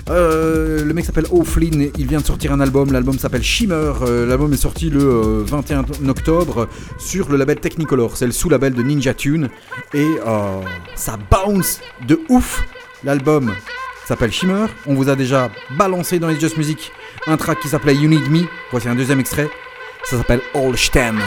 Euh, 0.10 0.84
le 0.84 0.94
mec 0.94 1.06
s'appelle 1.06 1.28
O'Flynn, 1.32 1.90
il 1.98 2.08
vient 2.08 2.20
de 2.20 2.26
sortir 2.26 2.52
un 2.52 2.60
album, 2.60 2.92
l'album 2.92 3.18
s'appelle 3.18 3.44
Shimmer, 3.44 3.94
Euh, 4.02 4.26
l'album 4.26 4.52
est 4.52 4.58
sorti 4.58 4.90
le 4.90 5.00
euh, 5.02 5.44
21 5.46 5.86
octobre 6.10 6.68
sur 7.00 7.30
le 7.30 7.38
label 7.38 7.60
Technicolor, 7.60 8.18
c'est 8.18 8.26
le 8.26 8.34
sous-label 8.34 8.74
de 8.74 8.84
Ninja 8.84 9.14
Tune, 9.14 9.50
et 9.94 10.06
euh, 10.28 10.62
ça 10.96 11.18
bounce 11.32 11.80
de 12.06 12.20
ouf, 12.28 12.66
l'album 13.06 13.54
s'appelle 14.06 14.32
Shimmer, 14.34 14.66
on 14.88 14.94
vous 14.94 15.08
a 15.08 15.16
déjà 15.16 15.50
balancé 15.78 16.20
dans 16.20 16.28
les 16.28 16.38
Just 16.40 16.58
Music 16.58 16.92
un 17.26 17.38
track 17.38 17.62
qui 17.62 17.70
s'appelait 17.70 17.96
You 17.96 18.10
Need 18.10 18.30
Me, 18.30 18.42
voici 18.72 18.90
un 18.90 18.96
deuxième 18.96 19.22
extrait, 19.22 19.50
ça 20.04 20.18
s'appelle 20.18 20.42
All 20.54 20.78
Stem. 20.78 21.22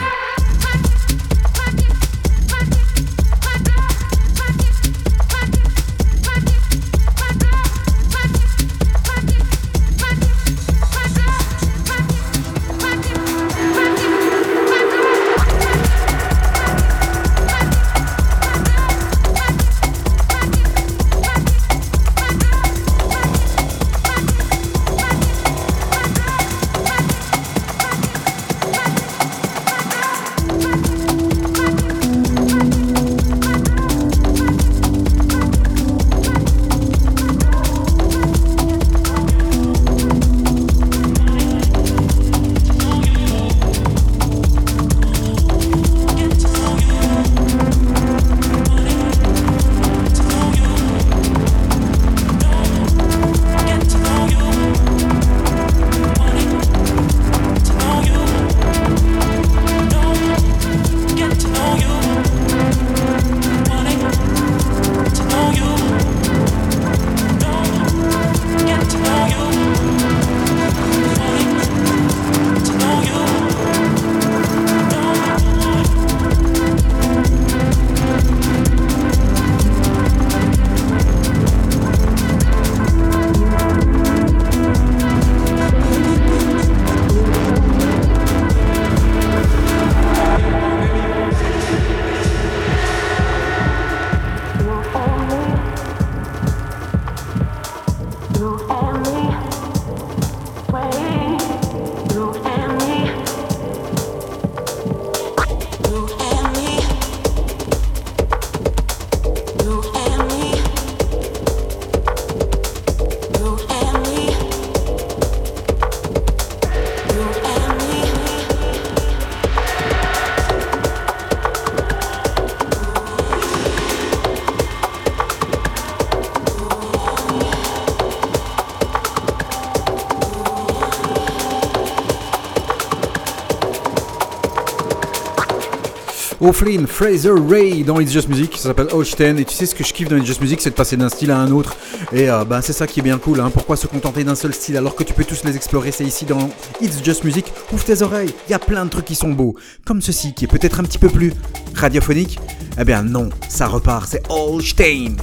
O'Flynn, 136.47 136.87
Fraser 136.87 137.33
Ray 137.49 137.83
dans 137.83 137.99
It's 137.99 138.13
Just 138.13 138.29
Music, 138.29 138.55
ça 138.55 138.69
s'appelle 138.69 138.87
Holstein. 138.93 139.35
Et 139.35 139.43
tu 139.43 139.53
sais 139.53 139.65
ce 139.65 139.75
que 139.75 139.83
je 139.83 139.91
kiffe 139.91 140.07
dans 140.07 140.15
It's 140.15 140.25
Just 140.25 140.39
Music, 140.39 140.61
c'est 140.61 140.69
de 140.69 140.75
passer 140.75 140.95
d'un 140.95 141.09
style 141.09 141.31
à 141.31 141.37
un 141.37 141.51
autre. 141.51 141.75
Et 142.13 142.29
euh, 142.29 142.45
ben, 142.45 142.61
c'est 142.61 142.71
ça 142.71 142.87
qui 142.87 143.01
est 143.01 143.03
bien 143.03 143.17
cool. 143.17 143.41
Hein. 143.41 143.51
Pourquoi 143.53 143.75
se 143.75 143.85
contenter 143.85 144.23
d'un 144.23 144.35
seul 144.35 144.53
style 144.53 144.77
alors 144.77 144.95
que 144.95 145.03
tu 145.03 145.13
peux 145.13 145.25
tous 145.25 145.43
les 145.43 145.57
explorer? 145.57 145.91
C'est 145.91 146.05
ici 146.05 146.23
dans 146.23 146.49
It's 146.81 147.03
Just 147.03 147.25
Music. 147.25 147.51
Ouvre 147.73 147.83
tes 147.83 148.01
oreilles, 148.01 148.33
il 148.47 148.51
y 148.51 148.55
a 148.55 148.59
plein 148.59 148.85
de 148.85 148.89
trucs 148.89 149.03
qui 149.03 149.15
sont 149.15 149.31
beaux. 149.31 149.55
Comme 149.85 150.01
ceci 150.01 150.33
qui 150.33 150.45
est 150.45 150.47
peut-être 150.47 150.79
un 150.79 150.83
petit 150.83 150.99
peu 150.99 151.09
plus 151.09 151.33
radiophonique. 151.75 152.39
Eh 152.79 152.85
bien 152.85 153.03
non, 153.03 153.27
ça 153.49 153.67
repart, 153.67 154.07
c'est 154.09 154.23
Holstein. 154.29 155.17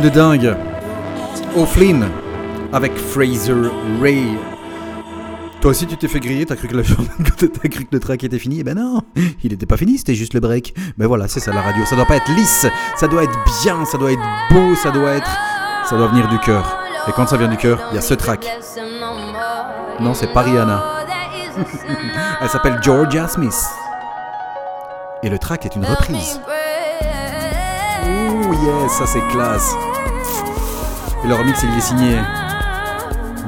de 0.00 0.08
dingue. 0.08 0.56
O'Flynn 1.56 2.08
avec 2.72 2.96
Fraser 2.96 3.54
Ray. 4.00 4.36
Toi 5.60 5.72
aussi, 5.72 5.86
tu 5.86 5.96
t'es 5.96 6.08
fait 6.08 6.20
griller, 6.20 6.46
t'as 6.46 6.56
cru, 6.56 6.68
que 6.68 6.76
le... 6.76 6.82
cru 7.68 7.84
que 7.84 7.88
le 7.90 8.00
track 8.00 8.22
était 8.22 8.38
fini? 8.38 8.60
Et 8.60 8.64
ben 8.64 8.76
non, 8.76 9.00
il 9.42 9.50
n'était 9.50 9.66
pas 9.66 9.76
fini, 9.76 9.98
c'était 9.98 10.14
juste 10.14 10.34
le 10.34 10.40
break. 10.40 10.74
Mais 10.98 11.06
voilà, 11.06 11.26
c'est 11.26 11.40
ça 11.40 11.52
la 11.52 11.62
radio. 11.62 11.84
Ça 11.84 11.96
doit 11.96 12.06
pas 12.06 12.16
être 12.16 12.30
lisse, 12.32 12.66
ça 12.96 13.08
doit 13.08 13.24
être 13.24 13.38
bien, 13.62 13.84
ça 13.84 13.98
doit 13.98 14.12
être 14.12 14.22
beau, 14.50 14.74
ça 14.76 14.90
doit 14.90 15.12
être. 15.12 15.30
Ça 15.84 15.96
doit 15.96 16.08
venir 16.08 16.28
du 16.28 16.38
cœur. 16.38 16.78
Et 17.08 17.12
quand 17.12 17.26
ça 17.26 17.36
vient 17.36 17.48
du 17.48 17.56
cœur, 17.56 17.80
il 17.90 17.94
y 17.94 17.98
a 17.98 18.02
ce 18.02 18.14
track. 18.14 18.46
Non, 20.00 20.14
c'est 20.14 20.32
pas 20.32 20.42
Rihanna. 20.42 20.84
Elle 22.40 22.48
s'appelle 22.48 22.78
Georgia 22.82 23.26
Smith. 23.26 23.64
Et 25.22 25.30
le 25.30 25.38
track 25.38 25.64
est 25.66 25.74
une 25.74 25.84
reprise. 25.84 26.40
Oh 28.04 28.52
yes, 28.52 28.92
ça 28.92 29.06
c'est 29.06 29.26
classe. 29.28 29.74
Et 31.24 31.28
leur 31.28 31.44
mix, 31.44 31.62
il 31.62 31.76
est 31.76 31.80
signé 31.80 32.16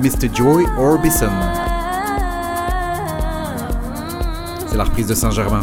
Mr. 0.01 0.35
Joy 0.35 0.67
Orbison. 0.79 1.31
C'est 4.67 4.77
la 4.77 4.85
reprise 4.85 5.07
de 5.07 5.15
Saint-Germain. 5.15 5.61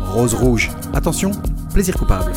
Rose 0.00 0.34
Rouge. 0.34 0.70
Attention, 0.94 1.30
plaisir 1.72 1.96
coupable. 1.96 2.32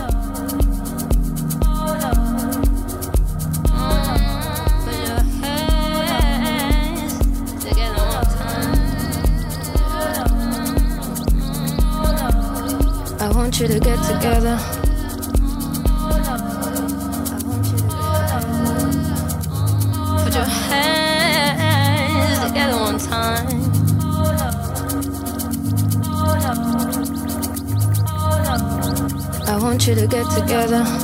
together. 30.49 30.98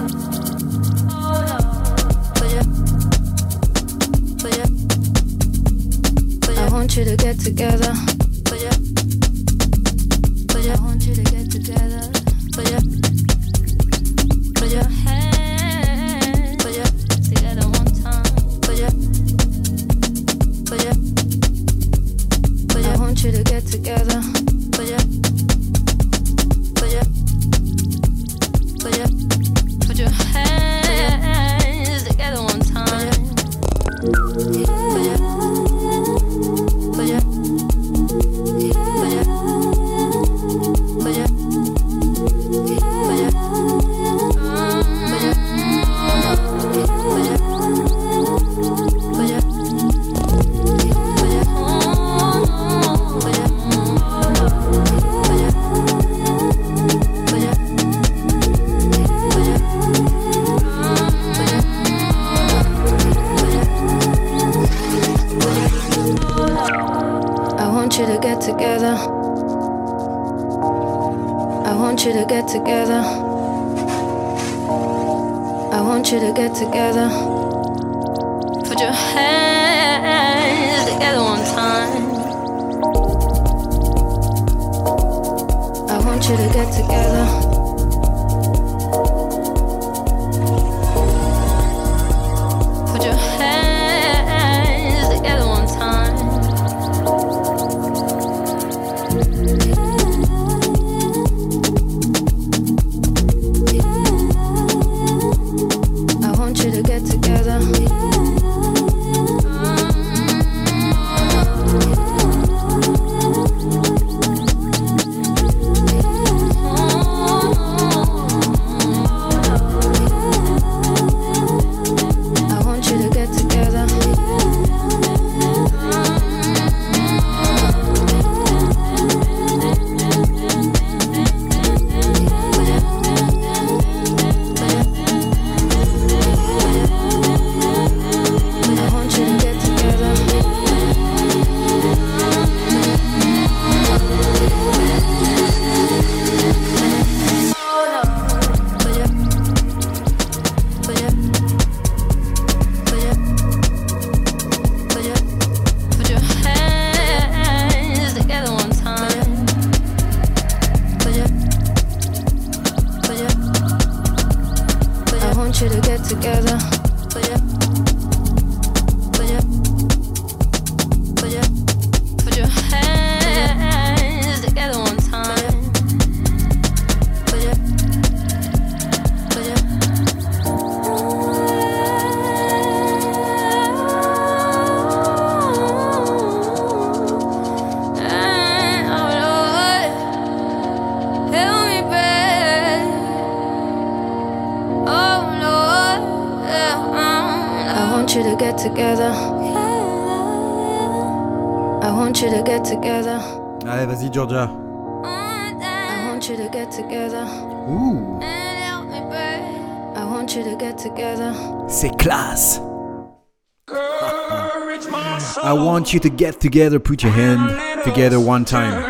want 215.75 215.93
you 215.93 215.99
to 215.99 216.09
get 216.09 216.39
together, 216.39 216.79
put 216.79 217.03
your 217.03 217.11
hand 217.11 217.51
together 217.83 218.17
one 218.17 218.45
time. 218.45 218.81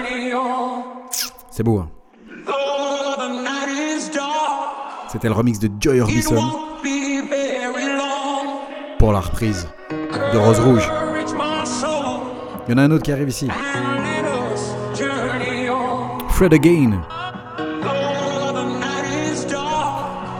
C'est 1.50 1.64
beau. 1.64 1.80
Hein. 1.80 1.90
C'était 5.12 5.30
le 5.30 5.34
remix 5.34 5.58
de 5.58 5.68
Joy 5.80 6.02
Orbison 6.02 6.36
pour 9.00 9.14
la 9.14 9.22
reprise 9.22 9.68
de 9.90 10.38
Rose 10.38 10.60
Rouge. 10.60 10.88
Il 12.68 12.72
y 12.72 12.76
en 12.76 12.78
a 12.78 12.84
un 12.84 12.92
autre 12.92 13.04
qui 13.04 13.12
arrive 13.12 13.30
ici. 13.30 13.48
Fred 16.30 16.54
Again. 16.54 17.02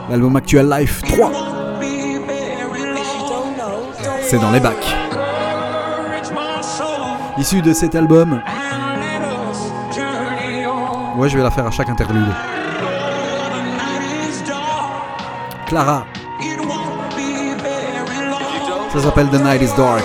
L'album 0.08 0.36
actuel 0.36 0.68
Life 0.68 1.02
3. 1.02 1.32
C'est 4.22 4.38
dans 4.38 4.52
les 4.52 4.60
bacs. 4.60 5.05
Issu 7.38 7.60
de 7.60 7.72
cet 7.74 7.94
album. 7.94 8.40
Ouais, 11.16 11.28
je 11.28 11.36
vais 11.36 11.42
la 11.42 11.50
faire 11.50 11.66
à 11.66 11.70
chaque 11.70 11.88
interlude. 11.88 12.32
Clara. 15.66 16.06
Ça 18.92 19.00
s'appelle 19.00 19.28
The 19.28 19.42
Night 19.42 19.62
is 19.62 19.76
Dark. 19.76 20.04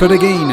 Fred 0.00 0.12
Again. 0.12 0.48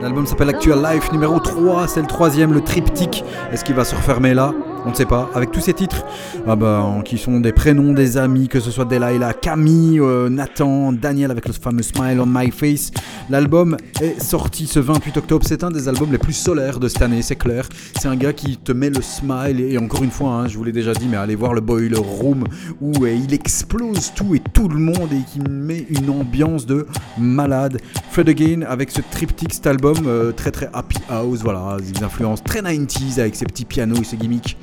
L'album 0.00 0.24
s'appelle 0.24 0.48
Actual 0.48 0.82
Life 0.82 1.12
numéro 1.12 1.38
3, 1.38 1.88
c'est 1.88 2.00
le 2.00 2.06
troisième, 2.06 2.54
le 2.54 2.62
triptyque. 2.62 3.22
Est-ce 3.52 3.66
qu'il 3.66 3.74
va 3.74 3.84
se 3.84 3.94
refermer 3.94 4.32
là? 4.32 4.54
On 4.86 4.90
ne 4.90 4.94
sait 4.94 5.04
pas. 5.04 5.28
Avec 5.34 5.50
tous 5.50 5.60
ces 5.60 5.74
titres, 5.74 6.06
ah 6.46 6.56
bah, 6.56 6.86
qui 7.04 7.18
sont 7.18 7.40
des 7.40 7.52
prénoms 7.52 7.92
des 7.92 8.16
amis, 8.16 8.48
que 8.48 8.60
ce 8.60 8.70
soit 8.70 8.86
Delilah, 8.86 9.34
Camille, 9.34 10.00
euh, 10.00 10.30
Nathan, 10.30 10.92
Daniel 10.92 11.30
avec 11.30 11.46
le 11.46 11.52
fameux 11.52 11.82
Smile 11.82 12.18
on 12.18 12.24
My 12.26 12.50
Face. 12.50 12.92
L'album 13.28 13.76
est 14.00 14.20
sorti 14.22 14.68
ce 14.68 14.78
28 14.78 15.16
octobre. 15.16 15.44
C'est 15.46 15.64
un 15.64 15.70
des 15.70 15.88
albums 15.88 16.12
les 16.12 16.18
plus 16.18 16.32
solaires 16.32 16.78
de 16.78 16.86
cette 16.86 17.02
année, 17.02 17.22
c'est 17.22 17.34
clair. 17.34 17.68
C'est 17.98 18.06
un 18.06 18.14
gars 18.14 18.32
qui 18.32 18.56
te 18.56 18.70
met 18.70 18.88
le 18.88 19.02
smile. 19.02 19.60
Et 19.60 19.78
encore 19.78 20.04
une 20.04 20.12
fois, 20.12 20.30
hein, 20.30 20.48
je 20.48 20.56
vous 20.56 20.62
l'ai 20.62 20.72
déjà 20.72 20.92
dit, 20.92 21.08
mais 21.08 21.16
allez 21.16 21.34
voir 21.34 21.52
le 21.52 21.60
Boiler 21.60 21.98
Room 21.98 22.44
où 22.80 22.92
euh, 23.04 23.12
il 23.12 23.34
explose 23.34 24.12
tout 24.14 24.36
et 24.36 24.40
tout 24.52 24.68
le 24.68 24.78
monde 24.78 25.12
et 25.12 25.22
qui 25.32 25.40
met 25.40 25.86
une 25.90 26.10
ambiance 26.10 26.66
de 26.66 26.86
malade. 27.18 27.80
Fred 28.10 28.28
Again 28.28 28.62
avec 28.62 28.92
ce 28.92 29.00
triptyque, 29.00 29.54
cet 29.54 29.66
album 29.66 29.96
euh, 30.06 30.30
très 30.30 30.52
très 30.52 30.70
happy 30.72 30.98
house, 31.08 31.40
voilà, 31.42 31.78
des 31.80 32.04
influences 32.04 32.44
très 32.44 32.60
90s 32.62 33.18
avec 33.18 33.34
ses 33.34 33.44
petits 33.44 33.64
pianos 33.64 34.00
et 34.00 34.04
ses 34.04 34.16
gimmicks. 34.16 34.56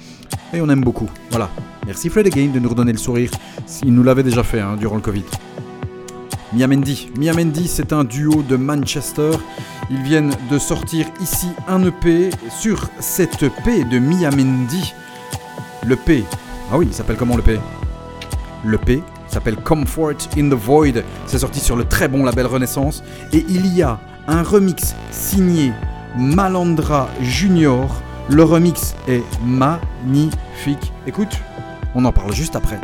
Et 0.53 0.61
on 0.61 0.69
aime 0.69 0.81
beaucoup. 0.81 1.09
Voilà. 1.31 1.49
Merci 1.85 2.09
Fred 2.09 2.27
Again 2.27 2.51
de 2.53 2.59
nous 2.59 2.69
redonner 2.69 2.93
le 2.93 2.97
sourire. 2.97 3.31
Il 3.83 3.93
nous 3.93 4.03
l'avait 4.03 4.23
déjà 4.23 4.43
fait 4.43 4.61
hein, 4.61 4.77
durant 4.77 4.95
le 4.95 5.01
Covid. 5.01 5.23
Miamendi. 6.53 7.09
Miamendi, 7.17 7.67
c'est 7.67 7.93
un 7.93 8.03
duo 8.03 8.43
de 8.43 8.55
Manchester. 8.55 9.31
Ils 9.89 10.01
viennent 10.03 10.33
de 10.51 10.59
sortir 10.59 11.07
ici 11.19 11.47
un 11.67 11.83
EP. 11.83 12.29
Sur 12.51 12.89
cet 12.99 13.41
EP 13.41 13.83
de 13.85 13.97
Miamendi, 13.97 14.93
le 15.85 15.95
P. 15.95 16.23
Ah 16.71 16.77
oui, 16.77 16.87
il 16.89 16.93
s'appelle 16.93 17.17
comment 17.17 17.35
le 17.35 17.41
P? 17.41 17.59
Le 18.63 18.77
P 18.77 19.01
s'appelle 19.27 19.55
Comfort 19.57 20.29
in 20.37 20.49
the 20.49 20.53
Void. 20.53 21.03
C'est 21.25 21.39
sorti 21.39 21.59
sur 21.59 21.75
le 21.75 21.85
très 21.85 22.07
bon 22.07 22.23
label 22.23 22.45
Renaissance. 22.45 23.03
Et 23.31 23.43
il 23.49 23.65
y 23.75 23.81
a 23.81 23.99
un 24.27 24.43
remix 24.43 24.95
signé 25.11 25.73
Malandra 26.15 27.09
Junior. 27.21 27.89
Le 28.29 28.43
remix 28.43 28.95
est 29.07 29.23
magnifique. 29.43 30.93
Écoute, 31.07 31.39
on 31.95 32.05
en 32.05 32.11
parle 32.11 32.33
juste 32.33 32.55
après. 32.55 32.79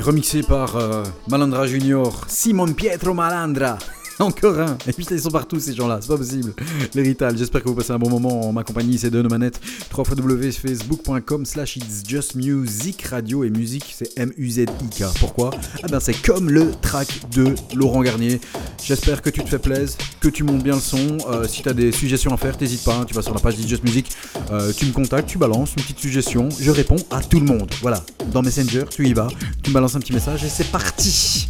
Remixé 0.00 0.42
par 0.42 0.76
euh, 0.76 1.04
Malandra 1.28 1.66
Junior, 1.66 2.24
Simon 2.28 2.72
Pietro 2.72 3.14
Malandra. 3.14 3.78
Encore 4.30 4.60
un 4.60 4.76
Et 4.86 4.92
putain, 4.92 5.14
ils 5.14 5.22
sont 5.22 5.30
partout 5.30 5.58
ces 5.58 5.74
gens-là, 5.74 5.98
c'est 6.02 6.08
pas 6.08 6.18
possible. 6.18 6.52
L'héritage, 6.94 7.38
j'espère 7.38 7.62
que 7.62 7.68
vous 7.68 7.74
passez 7.74 7.92
un 7.92 7.98
bon 7.98 8.10
moment 8.10 8.48
en 8.48 8.52
ma 8.52 8.64
compagnie, 8.64 8.98
c'est 8.98 9.08
de 9.08 9.22
nos 9.22 9.30
manettes. 9.30 9.58
www.facebook.com 9.96 11.46
slash 11.46 11.76
it's 11.76 12.02
just 12.06 12.34
music 12.34 13.02
radio 13.02 13.44
et 13.44 13.50
musique 13.50 13.94
c'est 13.96 14.10
M-U-Z-I-K. 14.18 15.04
Pourquoi? 15.20 15.50
Ah 15.82 15.86
ben 15.88 16.00
c'est 16.00 16.20
comme 16.20 16.50
le 16.50 16.70
track 16.82 17.08
de 17.32 17.54
Laurent 17.74 18.02
Garnier. 18.02 18.42
J'espère 18.84 19.22
que 19.22 19.30
tu 19.30 19.42
te 19.42 19.48
fais 19.48 19.58
plaisir, 19.58 19.96
que 20.20 20.28
tu 20.28 20.44
montes 20.44 20.62
bien 20.62 20.74
le 20.74 20.80
son. 20.80 21.16
Euh, 21.30 21.46
si 21.48 21.62
t'as 21.62 21.72
des 21.72 21.90
suggestions 21.90 22.34
à 22.34 22.36
faire, 22.36 22.58
t'hésites 22.58 22.84
pas, 22.84 22.96
hein, 22.96 23.04
tu 23.06 23.14
vas 23.14 23.22
sur 23.22 23.32
la 23.32 23.40
page 23.40 23.58
It's 23.58 23.68
Just 23.68 23.84
Music, 23.84 24.10
euh, 24.50 24.70
tu 24.76 24.84
me 24.84 24.92
contactes, 24.92 25.30
tu 25.30 25.38
balances 25.38 25.70
une 25.76 25.82
petite 25.82 25.98
suggestion, 25.98 26.50
je 26.60 26.70
réponds 26.70 27.02
à 27.10 27.22
tout 27.22 27.40
le 27.40 27.46
monde. 27.46 27.70
Voilà, 27.80 28.04
dans 28.32 28.42
Messenger, 28.42 28.84
tu 28.90 29.08
y 29.08 29.14
vas, 29.14 29.28
tu 29.62 29.70
me 29.70 29.74
balances 29.74 29.96
un 29.96 30.00
petit 30.00 30.12
message 30.12 30.44
et 30.44 30.48
c'est 30.50 30.70
parti 30.70 31.48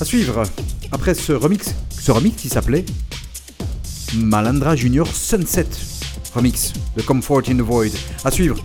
à 0.00 0.04
suivre, 0.04 0.42
après 0.92 1.14
ce 1.14 1.32
remix, 1.32 1.74
ce 1.90 2.12
remix 2.12 2.36
qui 2.36 2.48
s'appelait 2.48 2.84
Malandra 4.14 4.76
Junior 4.76 5.06
Sunset 5.06 5.66
remix 6.34 6.72
de 6.96 7.02
Comfort 7.02 7.42
in 7.48 7.56
the 7.56 7.62
Void. 7.62 7.90
À 8.24 8.30
suivre. 8.30 8.56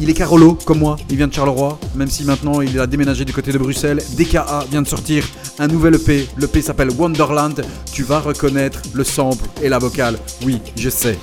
Il 0.00 0.10
est 0.10 0.14
Carolo, 0.14 0.58
comme 0.64 0.80
moi, 0.80 0.96
il 1.08 1.16
vient 1.16 1.28
de 1.28 1.32
Charleroi, 1.32 1.78
même 1.94 2.10
si 2.10 2.24
maintenant 2.24 2.60
il 2.60 2.78
a 2.80 2.86
déménagé 2.86 3.24
du 3.24 3.32
côté 3.32 3.52
de 3.52 3.58
Bruxelles. 3.58 4.02
DKA 4.16 4.66
vient 4.70 4.82
de 4.82 4.88
sortir 4.88 5.24
un 5.58 5.68
nouvel 5.68 5.94
EP. 5.94 6.28
L'EP 6.36 6.62
s'appelle 6.62 6.90
Wonderland. 6.90 7.64
Tu 7.92 8.02
vas 8.02 8.20
reconnaître 8.20 8.82
le 8.92 9.04
sample 9.04 9.44
et 9.62 9.68
la 9.68 9.78
vocale. 9.78 10.18
Oui, 10.44 10.60
je 10.76 10.90
sais. 10.90 11.16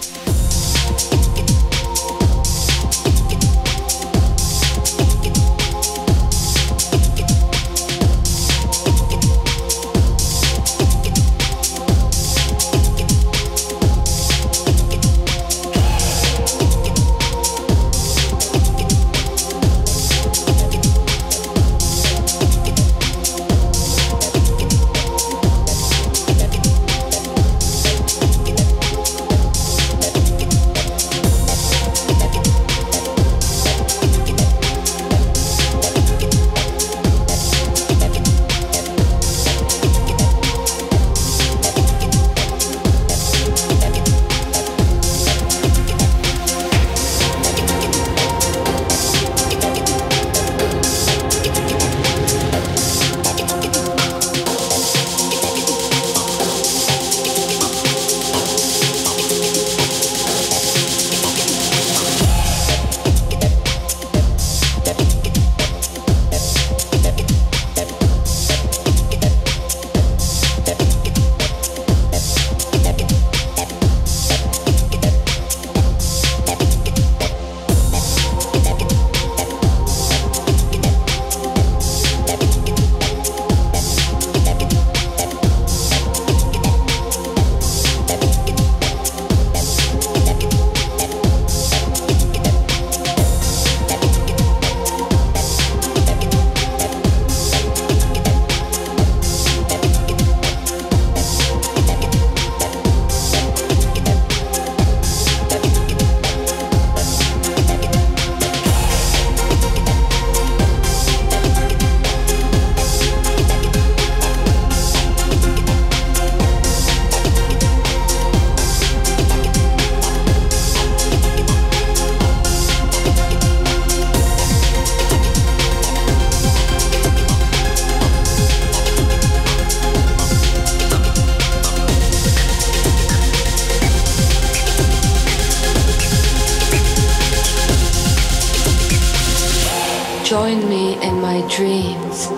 Join 140.32 140.70
me 140.70 140.94
in 141.04 141.20
my 141.20 141.42
dreams, 141.50 142.32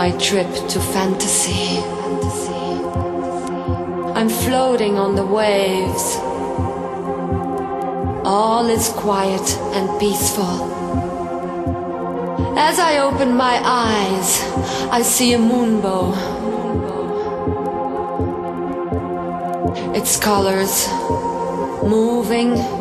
my 0.00 0.14
trip 0.20 0.46
to 0.68 0.78
fantasy. 0.78 1.78
I'm 4.14 4.28
floating 4.28 4.96
on 4.96 5.16
the 5.16 5.26
waves. 5.26 6.18
All 8.24 8.68
is 8.68 8.90
quiet 8.90 9.42
and 9.74 9.98
peaceful. 9.98 10.54
As 12.56 12.78
I 12.78 12.98
open 12.98 13.34
my 13.34 13.60
eyes, 13.64 14.40
I 14.92 15.02
see 15.02 15.32
a 15.32 15.38
moonbow. 15.38 16.14
Its 19.96 20.16
colors 20.16 20.86
moving 21.82 22.79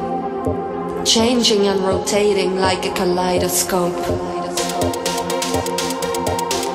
changing 1.05 1.67
and 1.67 1.79
rotating 1.81 2.59
like 2.59 2.85
a 2.85 2.93
kaleidoscope. 2.93 3.95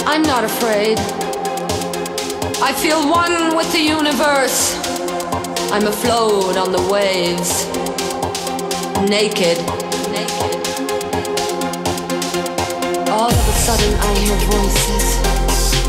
I'm 0.07 0.23
not 0.23 0.45
afraid. 0.45 0.99
I 2.61 2.73
feel 2.73 3.09
one 3.09 3.57
with 3.57 3.71
the 3.73 3.81
universe. 3.81 4.77
I'm 5.73 5.87
afloat 5.87 6.57
on 6.57 6.73
the 6.73 6.83
waves. 6.91 7.67
Naked. 9.09 9.59
All 13.11 13.31
of 13.31 13.49
a 13.49 13.57
sudden 13.67 13.95
I 14.01 14.15
hear 14.19 14.37
voices 14.51 15.07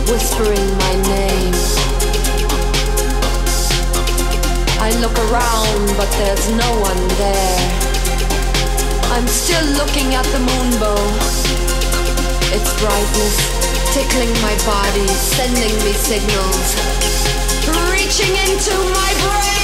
whispering 0.10 0.68
my 0.78 0.94
name. 1.10 1.54
I 4.80 4.92
look 5.02 5.18
around, 5.18 5.98
but 5.98 6.10
there's 6.20 6.50
no 6.52 6.80
one 6.80 7.08
there. 7.18 7.85
I'm 9.16 9.28
still 9.28 9.66
looking 9.78 10.14
at 10.14 10.26
the 10.26 10.40
moonbow. 10.40 11.00
Its 12.52 12.70
brightness 12.82 13.38
tickling 13.94 14.34
my 14.42 14.54
body, 14.66 15.08
sending 15.08 15.74
me 15.86 15.94
signals, 15.94 16.76
reaching 17.90 18.36
into 18.36 18.76
my 18.94 19.14
brain. 19.24 19.55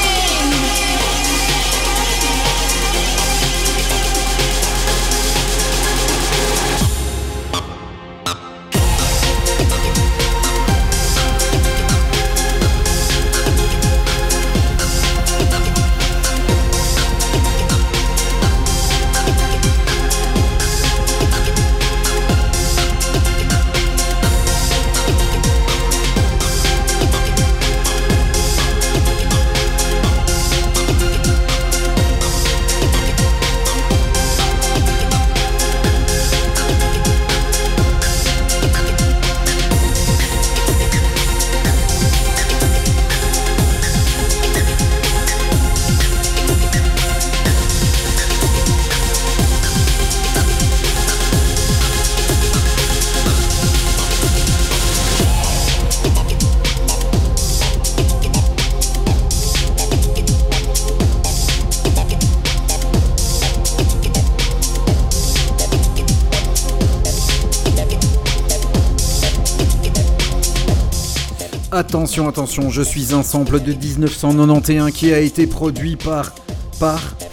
Attention, 71.91 72.29
attention, 72.29 72.69
je 72.69 72.81
suis 72.81 73.13
un 73.13 73.21
sample 73.21 73.59
de 73.59 73.73
1991 73.73 74.93
qui 74.93 75.13
a 75.13 75.19
été 75.19 75.45
produit 75.45 75.97
par, 75.97 76.31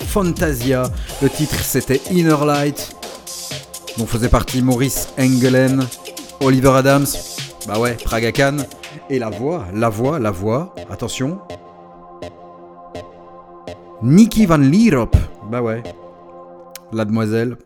Fantasia. 0.08 0.90
Le 1.22 1.30
titre 1.30 1.54
c'était 1.62 2.00
Inner 2.10 2.44
Light, 2.44 2.96
dont 3.98 4.04
faisait 4.04 4.28
partie 4.28 4.60
Maurice 4.60 5.10
Engelen, 5.16 5.86
Oliver 6.40 6.70
Adams, 6.70 7.06
bah 7.68 7.78
ouais, 7.78 7.96
Praga 8.04 8.32
Khan, 8.32 8.56
et 9.08 9.20
la 9.20 9.30
voix, 9.30 9.64
la 9.72 9.90
voix, 9.90 10.18
la 10.18 10.32
voix, 10.32 10.74
attention, 10.90 11.38
Nikki 14.02 14.44
Van 14.46 14.56
Lierop, 14.56 15.12
bah 15.48 15.62
ouais, 15.62 15.84
la 16.92 17.04
demoiselle 17.04 17.58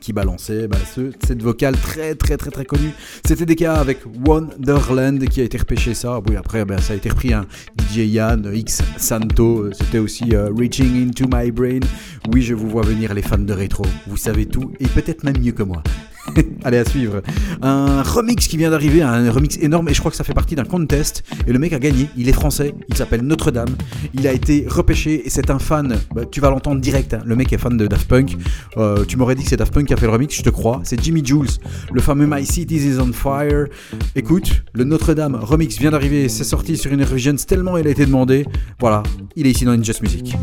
qui 0.00 0.12
balançait 0.12 0.66
bah, 0.68 0.78
ce- 0.94 1.10
cette 1.26 1.42
vocale 1.42 1.76
très 1.76 2.14
très 2.14 2.36
très 2.36 2.50
très 2.50 2.64
connue. 2.64 2.90
C'était 3.24 3.46
des 3.46 3.56
cas 3.56 3.74
avec 3.74 3.98
Wonderland 4.26 5.18
qui 5.28 5.40
a 5.40 5.44
été 5.44 5.58
repêché 5.58 5.94
ça. 5.94 6.20
Oui, 6.28 6.36
après 6.36 6.64
bah, 6.64 6.78
ça 6.78 6.92
a 6.92 6.96
été 6.96 7.08
repris 7.10 7.32
un 7.32 7.46
DJ 7.78 7.98
Yann, 8.06 8.50
X 8.54 8.82
Santo. 8.96 9.60
euh, 9.64 9.70
C'était 9.72 9.98
aussi 9.98 10.34
euh, 10.34 10.50
Reaching 10.56 11.08
into 11.08 11.26
My 11.32 11.50
Brain. 11.50 11.80
Oui, 12.32 12.42
je 12.42 12.54
vous 12.54 12.68
vois 12.68 12.82
venir 12.82 13.14
les 13.14 13.22
fans 13.22 13.38
de 13.38 13.52
rétro. 13.52 13.84
Vous 14.06 14.16
savez 14.16 14.46
tout 14.46 14.72
et 14.80 14.86
peut-être 14.86 15.24
même 15.24 15.38
mieux 15.38 15.52
que 15.52 15.62
moi. 15.62 15.82
Allez 16.64 16.78
à 16.78 16.84
suivre. 16.84 17.22
Un 17.62 18.02
remix 18.02 18.46
qui 18.46 18.56
vient 18.56 18.70
d'arriver, 18.70 19.02
un 19.02 19.30
remix 19.30 19.56
énorme 19.58 19.88
et 19.88 19.94
je 19.94 19.98
crois 20.00 20.10
que 20.10 20.16
ça 20.16 20.24
fait 20.24 20.34
partie 20.34 20.54
d'un 20.54 20.64
contest. 20.64 21.22
Et 21.46 21.52
le 21.52 21.58
mec 21.58 21.72
a 21.72 21.78
gagné. 21.78 22.08
Il 22.16 22.28
est 22.28 22.32
français. 22.32 22.74
Il 22.88 22.96
s'appelle 22.96 23.22
Notre-Dame. 23.22 23.74
Il 24.14 24.26
a 24.26 24.32
été 24.32 24.66
repêché 24.68 25.26
et 25.26 25.30
c'est 25.30 25.50
un 25.50 25.58
fan. 25.58 25.98
bah, 26.14 26.22
tu 26.30 26.40
vas 26.40 26.50
l'entendre 26.50 26.80
direct. 26.80 27.14
hein. 27.14 27.20
Le 27.24 27.36
mec 27.36 27.52
est 27.52 27.58
fan 27.58 27.76
de 27.76 27.86
Daft 27.86 28.08
Punk. 28.08 28.36
Euh, 28.76 29.04
tu 29.04 29.16
m'aurais 29.16 29.34
dit 29.34 29.42
que 29.42 29.48
c'est 29.48 29.56
Daft 29.56 29.72
Punk 29.74 29.86
qui 29.86 29.94
a 29.94 29.96
fait 29.96 30.06
le 30.06 30.12
remix. 30.12 30.36
Je 30.36 30.42
te 30.42 30.50
crois. 30.50 30.80
C'est 30.84 31.02
Jimmy 31.02 31.24
Jules, 31.24 31.48
le 31.92 32.00
fameux 32.00 32.26
My 32.28 32.44
City 32.44 32.76
is 32.76 32.98
on 33.00 33.12
Fire. 33.12 33.66
Écoute, 34.14 34.62
le 34.74 34.84
Notre-Dame 34.84 35.36
remix 35.36 35.78
vient 35.78 35.90
d'arriver. 35.90 36.28
C'est 36.28 36.44
sorti 36.44 36.76
sur 36.76 36.92
une 36.92 37.02
Revisions 37.02 37.36
tellement 37.36 37.76
il 37.76 37.86
a 37.86 37.90
été 37.90 38.06
demandé. 38.06 38.44
Voilà. 38.78 39.02
Il 39.36 39.46
est 39.46 39.50
ici 39.50 39.64
dans 39.64 39.72
Injust 39.72 40.02
Music. 40.02 40.36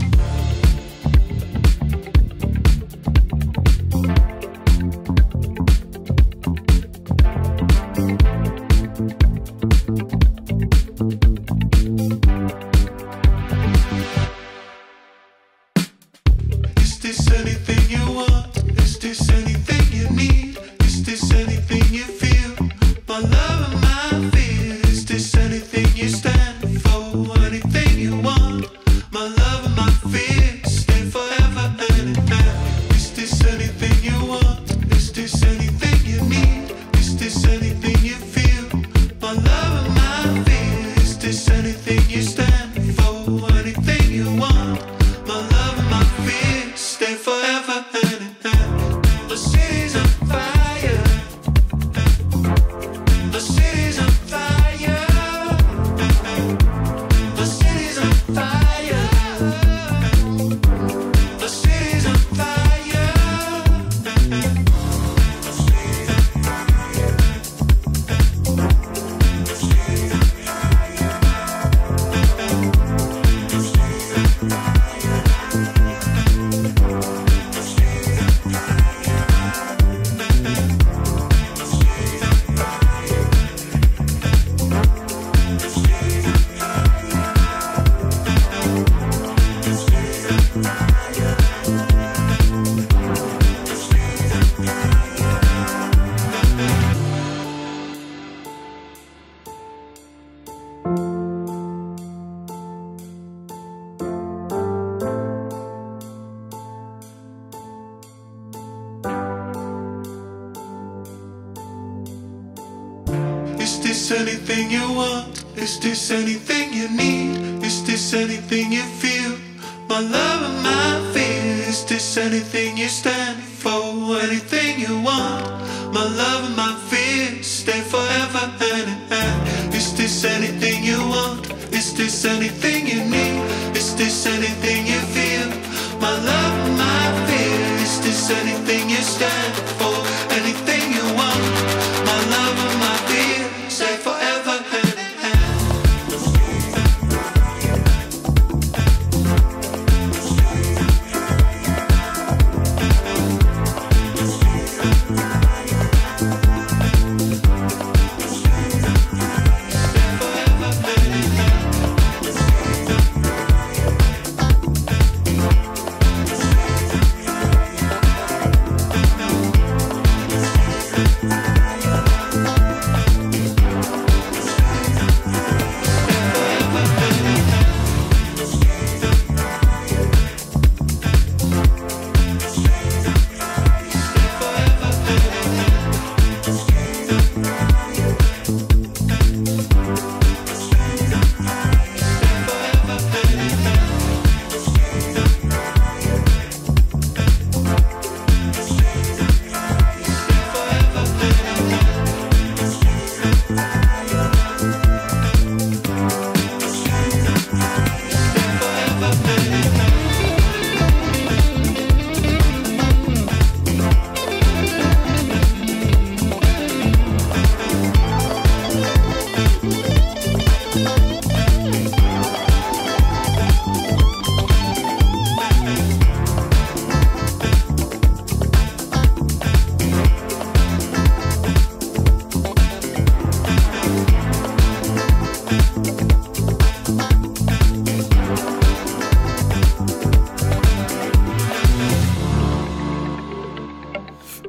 This 115.88 116.12
anything 116.12 116.37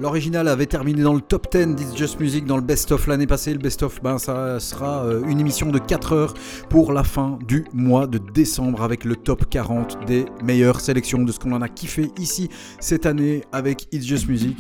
L'original 0.09 0.49
avait 0.49 0.65
terminé 0.65 1.03
dans 1.03 1.13
le 1.13 1.21
top 1.21 1.55
10 1.55 1.75
d'It's 1.75 1.95
Just 1.95 2.19
Music 2.19 2.47
dans 2.47 2.57
le 2.57 2.63
best-of 2.63 3.09
l'année 3.09 3.27
passée. 3.27 3.53
Le 3.53 3.59
best-of, 3.59 4.03
ben, 4.03 4.17
ça 4.17 4.59
sera 4.59 5.05
euh, 5.05 5.23
une 5.29 5.39
émission 5.39 5.71
de 5.71 5.79
4 5.79 6.13
heures 6.15 6.35
pour 6.71 6.95
la 6.95 7.05
fin 7.05 7.39
du 7.47 7.67
mois 7.75 8.07
de 8.07 8.17
décembre 8.17 8.83
avec 8.83 9.05
le 9.05 9.17
top 9.17 9.45
40 9.51 10.07
des 10.07 10.25
meilleures 10.43 10.81
sélections 10.81 11.25
de 11.25 11.31
ce 11.31 11.39
qu'on 11.39 11.53
en 11.53 11.61
a 11.61 11.69
kiffé 11.69 12.11
ici 12.19 12.49
cette 12.81 13.05
année 13.05 13.43
avec 13.53 13.87
It's 13.93 14.07
Just 14.07 14.31
Music. 14.31 14.57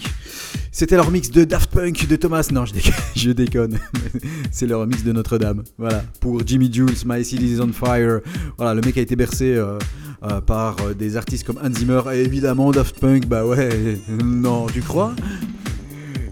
C'était 0.70 0.96
leur 0.96 1.10
mix 1.10 1.30
de 1.30 1.44
Daft 1.44 1.70
Punk 1.70 2.06
de 2.06 2.16
Thomas. 2.16 2.46
Non, 2.52 2.66
je 2.66 3.30
déconne. 3.30 3.78
C'est 4.52 4.66
leur 4.66 4.86
mix 4.86 5.02
de 5.02 5.12
Notre-Dame. 5.12 5.62
Voilà. 5.78 6.04
Pour 6.20 6.46
Jimmy 6.46 6.70
Jules, 6.70 6.92
My 7.06 7.24
City 7.24 7.54
is 7.54 7.60
on 7.62 7.72
Fire. 7.72 8.20
Voilà, 8.58 8.74
le 8.74 8.82
mec 8.82 8.98
a 8.98 9.00
été 9.00 9.16
bercé. 9.16 9.54
euh, 9.56 9.78
euh, 10.24 10.40
par 10.40 10.74
des 10.98 11.16
artistes 11.16 11.46
comme 11.46 11.60
Hans 11.62 11.72
Zimmer 11.72 12.00
et 12.12 12.24
évidemment 12.24 12.72
Daft 12.72 12.98
Punk, 12.98 13.26
bah 13.26 13.46
ouais, 13.46 13.98
non, 14.24 14.66
tu 14.66 14.80
crois? 14.80 15.14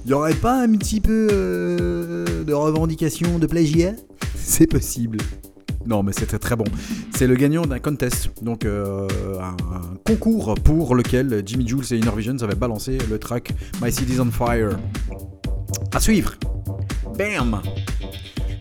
Il 0.07 0.11
y 0.11 0.12
aurait 0.12 0.35
pas 0.35 0.62
un 0.62 0.70
petit 0.77 1.01
peu 1.01 1.27
euh, 1.33 2.45
de 2.45 2.53
revendication 2.53 3.41
de 3.41 3.47
plagiat? 3.49 3.95
C'est 4.37 4.69
possible. 4.69 5.19
Non, 5.85 6.05
mais 6.05 6.12
c'était 6.12 6.39
très 6.39 6.55
bon. 6.55 6.62
C'est 7.11 7.27
le 7.27 7.35
gagnant 7.35 7.66
d'un 7.66 7.81
contest, 7.81 8.31
donc 8.41 8.65
euh, 8.65 9.09
un, 9.41 9.57
un 9.74 9.97
concours 10.07 10.55
pour 10.62 10.95
lequel 10.95 11.43
Jimmy 11.45 11.66
Jules 11.66 11.83
et 11.91 11.97
Inner 11.97 12.12
Visions 12.16 12.37
avaient 12.43 12.55
balancé 12.55 12.99
le 13.11 13.19
track 13.19 13.53
My 13.83 13.91
City's 13.91 14.20
on 14.20 14.31
Fire. 14.31 14.78
À 15.93 15.99
suivre. 15.99 16.35
Bam 17.19 17.61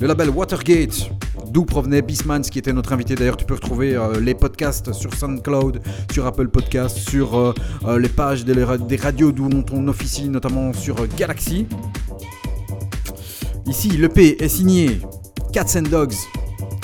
Le 0.02 0.08
label 0.08 0.32
Watergate, 0.32 1.12
d'où 1.56 1.64
provenait 1.64 2.02
Beastmans, 2.02 2.41
qui 2.41 2.60
était 2.60 2.73
notre 2.73 2.91
invité. 2.91 3.15
D'ailleurs, 3.15 3.38
tu 3.38 3.45
peux 3.45 3.53
retrouver 3.53 3.95
euh, 3.95 4.19
les 4.19 4.36
podcasts 4.36 4.91
sur 4.91 5.14
SoundCloud, 5.14 5.82
sur 6.11 6.26
Apple 6.26 6.49
Podcasts, 6.49 6.98
sur 6.98 7.34
euh, 7.34 7.53
euh, 7.86 7.98
les 7.98 8.10
pages 8.10 8.44
des, 8.44 8.98
radios 8.98 9.32
d'où 9.32 9.49
on 9.72 9.88
officie, 9.88 10.27
notamment 10.27 10.73
sur 10.73 11.07
Galaxy. 11.15 11.65
Ici, 13.65 13.88
l'EP 13.91 14.44
est 14.44 14.49
signé 14.49 14.99
Cats 15.53 15.77
and 15.80 15.84
Dogs 15.84 16.18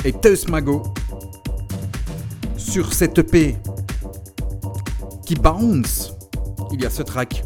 et 0.06 0.14
Teus 0.14 0.48
Mago. 0.49 0.84
Sur 2.56 2.93
cette 2.93 3.19
EP 3.19 3.57
qui 5.26 5.35
bounce, 5.35 6.14
il 6.72 6.81
y 6.81 6.85
a 6.85 6.89
ce 6.89 7.03
track. 7.03 7.43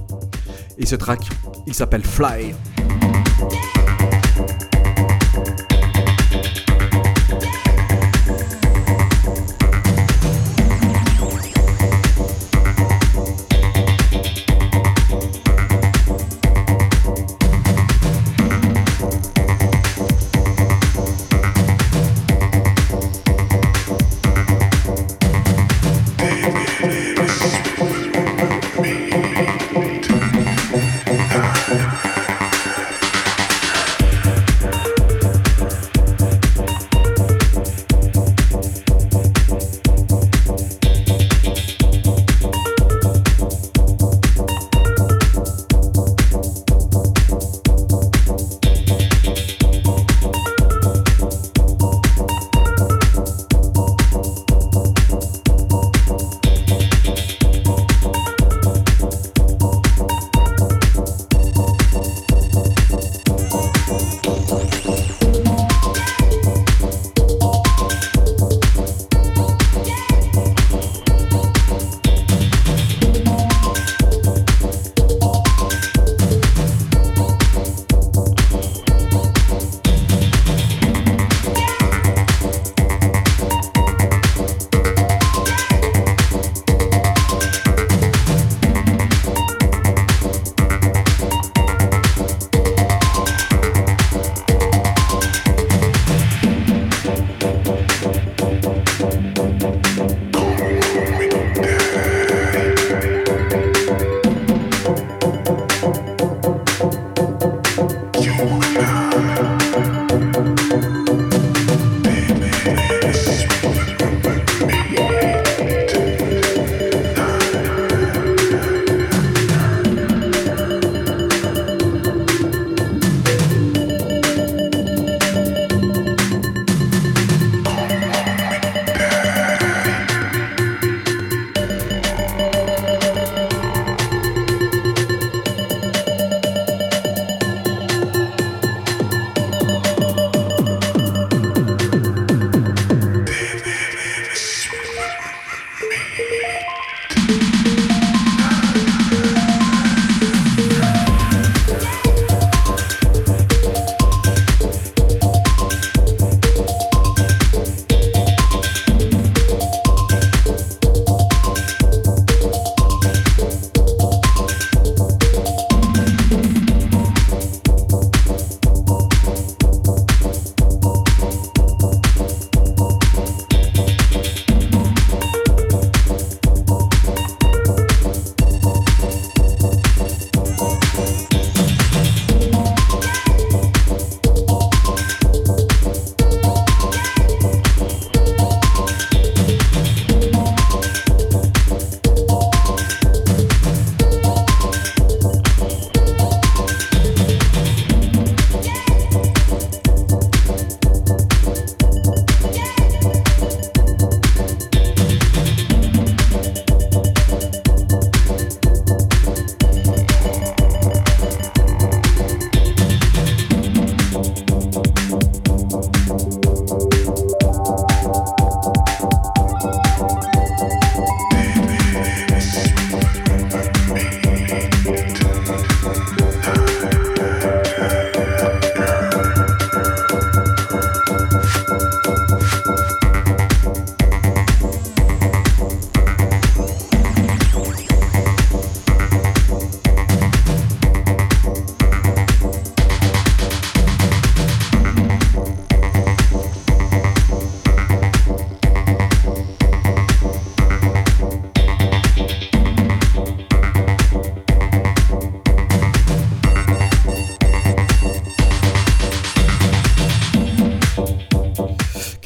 Et 0.77 0.85
ce 0.85 0.95
track, 0.95 1.27
il 1.65 1.73
s'appelle 1.73 2.03
Fly. 2.05 2.53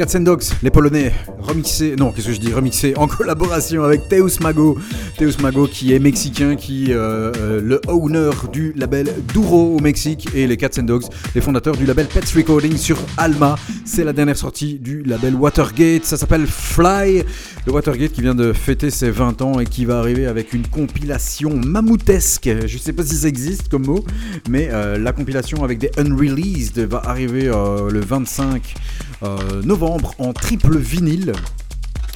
Cats 0.09 0.17
and 0.17 0.21
Dogs, 0.21 0.43
les 0.63 0.71
Polonais, 0.71 1.11
remixés, 1.39 1.95
non, 1.95 2.11
qu'est-ce 2.11 2.27
que 2.27 2.33
je 2.33 2.39
dis, 2.39 2.51
remixés 2.51 2.95
en 2.97 3.05
collaboration 3.07 3.83
avec 3.83 4.09
Teus 4.09 4.39
Mago. 4.39 4.79
Teus 5.19 5.37
Mago 5.39 5.67
qui 5.67 5.93
est 5.93 5.99
mexicain, 5.99 6.55
qui 6.55 6.87
euh, 6.89 7.31
euh, 7.37 7.61
le 7.61 7.79
owner 7.87 8.31
du 8.51 8.73
label 8.75 9.13
Duro 9.33 9.75
au 9.75 9.79
Mexique 9.79 10.29
et 10.33 10.47
les 10.47 10.57
Cats 10.57 10.79
and 10.79 10.83
Dogs, 10.83 11.03
les 11.35 11.41
fondateurs 11.41 11.77
du 11.77 11.85
label 11.85 12.07
Pets 12.07 12.31
Recording 12.35 12.75
sur 12.75 12.97
Alma. 13.17 13.55
C'est 13.85 14.03
la 14.03 14.13
dernière 14.13 14.37
sortie 14.37 14.79
du 14.79 15.03
label 15.03 15.35
Watergate, 15.35 16.05
ça 16.05 16.17
s'appelle 16.17 16.47
Fly. 16.47 17.23
Le 17.67 17.71
Watergate 17.71 18.11
qui 18.11 18.21
vient 18.21 18.35
de 18.35 18.51
fêter 18.51 18.89
ses 18.89 19.11
20 19.11 19.43
ans 19.43 19.59
et 19.59 19.65
qui 19.65 19.85
va 19.85 19.99
arriver 19.99 20.25
avec 20.25 20.53
une 20.53 20.65
compilation 20.65 21.55
mammouthesque. 21.55 22.49
Je 22.65 22.77
sais 22.79 22.93
pas 22.93 23.03
si 23.03 23.15
ça 23.15 23.27
existe 23.27 23.69
comme 23.69 23.85
mot, 23.85 24.03
mais 24.49 24.69
euh, 24.71 24.97
la 24.97 25.11
compilation 25.11 25.63
avec 25.63 25.77
des 25.77 25.91
unreleased 25.97 26.79
va 26.79 26.99
arriver 27.05 27.43
le 27.43 27.99
25 27.99 28.73
euh, 29.23 29.61
novembre 29.63 30.13
en 30.17 30.33
triple 30.33 30.77
vinyle. 30.77 31.33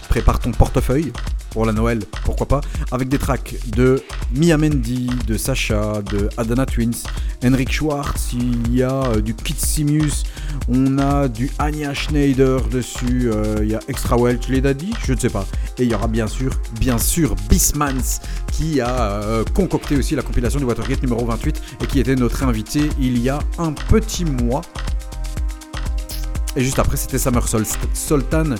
Prépare 0.10 0.40
ton 0.40 0.52
portefeuille 0.52 1.12
pour 1.52 1.66
la 1.66 1.72
Noël, 1.72 2.00
pourquoi 2.24 2.48
pas, 2.48 2.62
avec 2.92 3.10
des 3.10 3.20
tracks 3.20 3.56
de 3.76 4.02
Mia 4.36 4.58
Mendy, 4.58 5.10
de 5.28 5.38
Sacha, 5.38 6.02
de 6.02 6.30
Adana 6.38 6.66
Twins, 6.66 7.04
Henrik 7.44 7.72
Schwartz, 7.72 8.34
il 8.34 8.76
y 8.76 8.82
a 8.82 9.04
euh, 9.04 9.22
du 9.22 9.36
Simius, 9.56 10.24
on 10.68 10.98
a 10.98 11.28
du 11.28 11.52
Anya 11.60 11.94
Schneider 11.94 12.62
dessus, 12.70 13.30
euh, 13.32 13.60
il 13.62 13.70
y 13.70 13.76
a 13.76 13.80
Extra 13.88 14.18
tu 14.40 14.60
l'as 14.60 14.74
dit 14.74 14.94
Je 15.06 15.14
ne 15.14 15.20
sais 15.20 15.30
pas. 15.30 15.46
Et 15.78 15.84
il 15.84 15.92
y 15.92 15.96
aura 15.96 16.08
bien 16.08 16.28
sûr, 16.28 16.52
bien 16.80 16.98
sûr, 16.98 17.36
Bismans 17.50 18.22
qui 18.52 18.82
a 18.82 19.44
concocté 19.56 19.96
aussi 19.96 20.16
la 20.16 20.22
compilation 20.22 20.60
du 20.60 20.66
Watergate 20.66 21.02
numéro 21.02 21.26
28 21.26 21.62
et 21.82 21.88
qui 21.88 22.00
était 22.00 22.16
notre 22.16 22.44
invité 22.44 22.90
il 23.00 23.20
y 23.20 23.30
a 23.30 23.40
un 23.58 23.74
petit 23.74 24.26
mois. 24.26 24.62
Et 26.56 26.64
juste 26.64 26.80
après, 26.80 26.98
c'était 26.98 27.18
Summer 27.18 27.48
Sol 27.48 27.64
Sultan. 27.94 28.56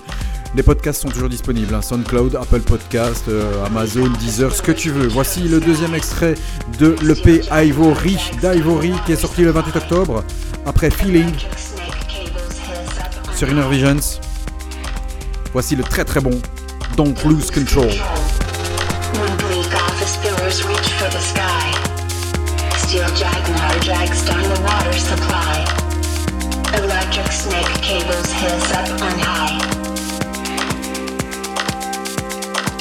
Les 0.56 0.64
podcasts 0.64 1.02
sont 1.02 1.10
toujours 1.10 1.30
disponibles. 1.30 1.74
hein. 1.74 1.82
SoundCloud, 1.82 2.36
Apple 2.36 2.62
Podcast, 2.62 3.26
euh, 3.28 3.66
Amazon, 3.66 4.08
Deezer, 4.20 4.54
ce 4.54 4.62
que 4.62 4.72
tu 4.72 4.90
veux. 4.92 5.08
Voici 5.08 5.42
le 5.42 5.60
deuxième 5.60 5.96
extrait 5.96 6.36
de 6.80 6.96
l'EP 7.02 7.42
Ivory 7.52 8.18
d'Ivory 8.42 8.94
qui 9.06 9.14
est 9.14 9.16
sorti 9.16 9.42
le 9.42 9.52
28 9.52 9.76
octobre. 9.78 10.24
Après 10.66 10.90
Feeling 10.90 11.32
sur 13.36 13.50
Inner 13.50 13.68
Visions. 13.70 14.20
Voici 15.54 15.76
le 15.76 15.84
très 15.84 16.06
très 16.06 16.20
bon 16.22 16.40
Don't 16.96 17.16
Lose 17.26 17.50
Control. 17.52 17.90
Steel 22.78 23.02
down 24.26 24.44
the 24.54 24.62
water 24.62 24.94
supply. 24.94 25.73
Electric 27.16 27.32
snake 27.32 27.82
cables 27.84 28.32
hiss 28.32 28.72
up 28.72 28.90
on 29.04 29.20
high. 29.20 29.60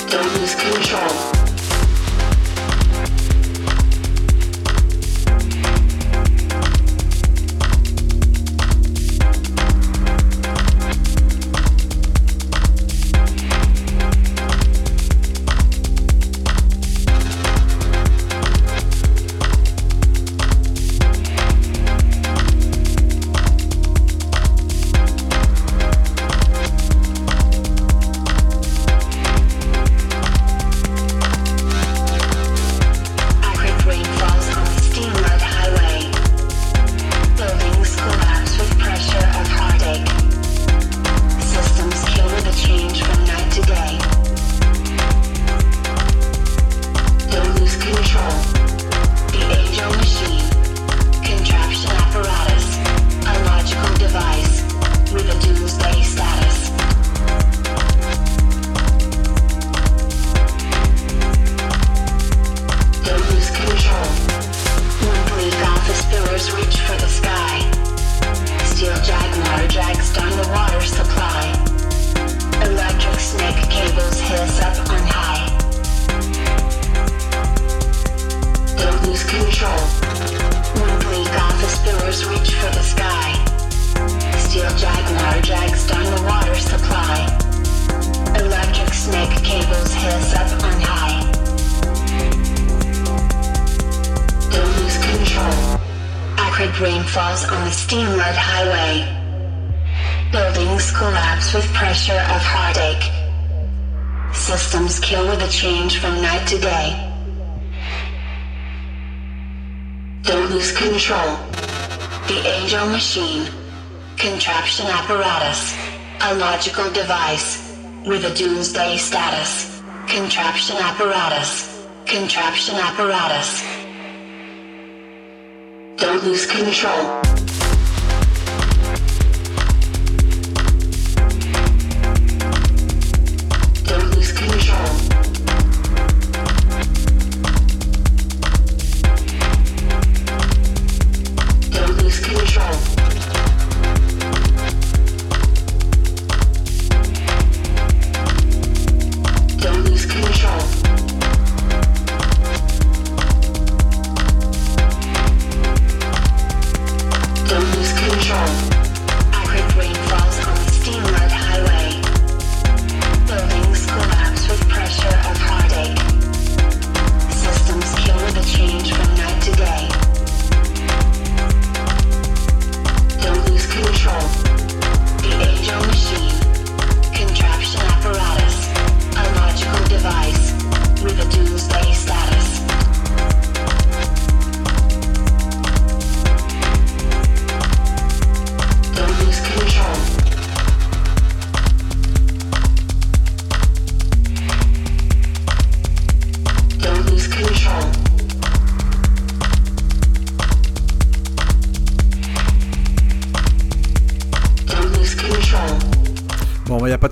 Don't 0.09 0.33
lose 0.41 0.55
control. 0.55 1.32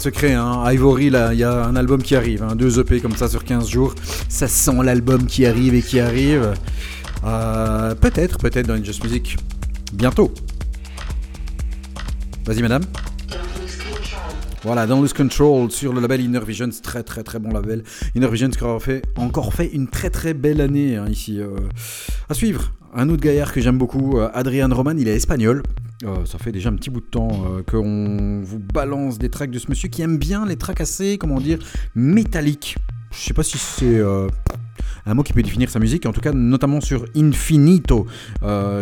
Secret, 0.01 0.32
hein. 0.35 0.62
Ivory, 0.72 1.10
là, 1.10 1.32
il 1.32 1.39
y 1.39 1.44
a 1.44 1.64
un 1.64 1.77
album 1.77 2.02
qui 2.02 2.16
arrive, 2.16 2.43
hein, 2.43 2.55
deux 2.56 2.78
EP 2.81 3.01
comme 3.01 3.16
ça 3.16 3.28
sur 3.28 3.44
15 3.44 3.68
jours. 3.68 3.94
Ça 4.28 4.48
sent 4.48 4.82
l'album 4.82 5.27
qui 5.27 5.47
arrive 5.47 5.74
et 5.74 5.82
qui 5.82 6.01
arrive. 6.01 6.55
Euh, 7.24 7.94
peut-être, 7.94 8.39
peut-être 8.39 8.66
dans 8.66 8.82
Just 8.82 9.02
Music. 9.05 9.36
Bientôt. 9.93 10.32
Vas-y, 12.47 12.62
madame. 12.62 12.82
Voilà, 14.62 14.86
dans 14.86 15.01
Lose 15.01 15.14
Control 15.14 15.70
sur 15.70 15.93
le 15.94 16.01
label 16.02 16.20
Inner 16.20 16.40
Visions, 16.47 16.68
très 16.82 17.02
très 17.02 17.22
très 17.22 17.39
bon 17.39 17.51
label. 17.51 17.82
Inner 18.14 18.28
Visions 18.28 18.51
qui 18.51 18.62
aura 18.62 18.78
fait, 18.78 19.02
encore 19.16 19.55
fait 19.55 19.70
une 19.72 19.89
très 19.89 20.10
très 20.10 20.35
belle 20.35 20.60
année 20.60 20.97
hein, 20.97 21.06
ici. 21.09 21.40
euh. 21.40 21.56
À 22.28 22.35
suivre, 22.35 22.72
un 22.94 23.09
autre 23.09 23.22
gaillard 23.22 23.55
que 23.55 23.60
j'aime 23.62 23.78
beaucoup, 23.78 24.18
euh, 24.18 24.28
Adrian 24.35 24.68
Roman, 24.70 24.94
il 24.98 25.09
est 25.09 25.16
espagnol. 25.16 25.62
Euh, 26.05 26.24
ça 26.24 26.39
fait 26.39 26.51
déjà 26.51 26.70
un 26.70 26.77
petit 26.77 26.89
bout 26.89 27.01
de 27.01 27.06
temps 27.06 27.28
euh, 27.31 27.62
qu'on 27.62 28.40
vous 28.43 28.59
balance 28.59 29.18
des 29.18 29.28
tracks 29.28 29.51
de 29.51 29.59
ce 29.59 29.68
monsieur 29.68 29.89
qui 29.90 30.01
aime 30.01 30.16
bien 30.16 30.47
les 30.47 30.56
tracks 30.56 30.81
assez, 30.81 31.18
comment 31.18 31.40
dire, 31.40 31.59
métalliques. 31.94 32.77
Je 33.12 33.18
sais 33.18 33.35
pas 33.35 33.43
si 33.43 33.59
c'est 33.59 33.98
euh, 33.98 34.27
un 35.05 35.12
mot 35.12 35.22
qui 35.22 35.35
peut 35.35 35.43
définir 35.43 35.68
sa 35.68 35.78
musique, 35.78 36.06
en 36.06 36.12
tout 36.12 36.22
cas 36.22 36.32
notamment 36.32 36.81
sur 36.81 37.05
Infinito, 37.14 38.06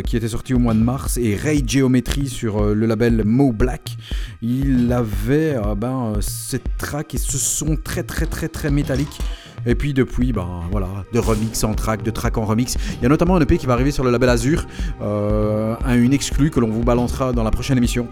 qui 0.05 0.17
était 0.17 0.29
sorti 0.29 0.55
au 0.55 0.61
mois 0.61 0.75
de 0.75 0.81
mars, 0.81 1.17
et 1.17 1.35
Ray 1.35 1.65
Geometry 1.67 2.29
sur 2.29 2.63
le 2.63 2.87
label 2.87 3.25
Mo 3.25 3.53
Black. 3.53 3.97
Il 4.43 4.93
avait 4.93 5.57
ben, 5.77 6.13
cette 6.21 6.77
track 6.77 7.15
et 7.15 7.19
ce 7.19 7.39
son 7.39 7.77
très 7.77 8.03
très 8.03 8.27
très 8.27 8.49
très 8.49 8.71
métallique. 8.71 9.19
Et 9.67 9.75
puis 9.75 9.93
depuis, 9.93 10.33
ben 10.33 10.63
voilà, 10.71 10.89
de 11.13 11.19
remix 11.19 11.63
en 11.65 11.75
track, 11.75 12.03
de 12.03 12.11
track 12.11 12.39
en 12.39 12.45
remix. 12.45 12.77
Il 12.97 13.03
y 13.03 13.07
a 13.07 13.09
notamment 13.09 13.37
un 13.37 13.41
EP 13.41 13.59
qui 13.59 13.67
va 13.67 13.75
arriver 13.75 13.91
sur 13.91 14.05
le 14.05 14.11
label 14.11 14.29
Azur, 14.31 14.65
euh, 15.03 15.75
un- 15.85 15.97
une 15.97 16.13
exclue 16.13 16.51
que 16.51 16.61
l'on 16.61 16.69
vous 16.71 16.83
balancera 16.85 17.33
dans 17.33 17.43
la 17.43 17.51
prochaine 17.51 17.77
émission. 17.77 18.09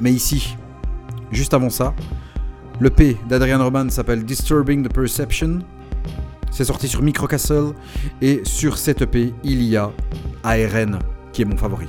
Mais 0.00 0.12
ici, 0.12 0.56
juste 1.30 1.54
avant 1.54 1.70
ça, 1.70 1.94
le 2.80 2.90
P 2.90 3.16
d'Adrian 3.28 3.62
Roman 3.62 3.88
s'appelle 3.90 4.24
Disturbing 4.24 4.86
the 4.88 4.92
Perception. 4.92 5.60
C'est 6.50 6.64
sorti 6.64 6.88
sur 6.88 7.02
Microcastle. 7.02 7.72
Et 8.22 8.40
sur 8.44 8.78
cette 8.78 9.02
EP, 9.02 9.34
il 9.42 9.62
y 9.64 9.76
a 9.76 9.90
ARN, 10.44 10.98
qui 11.32 11.42
est 11.42 11.44
mon 11.44 11.56
favori. 11.56 11.86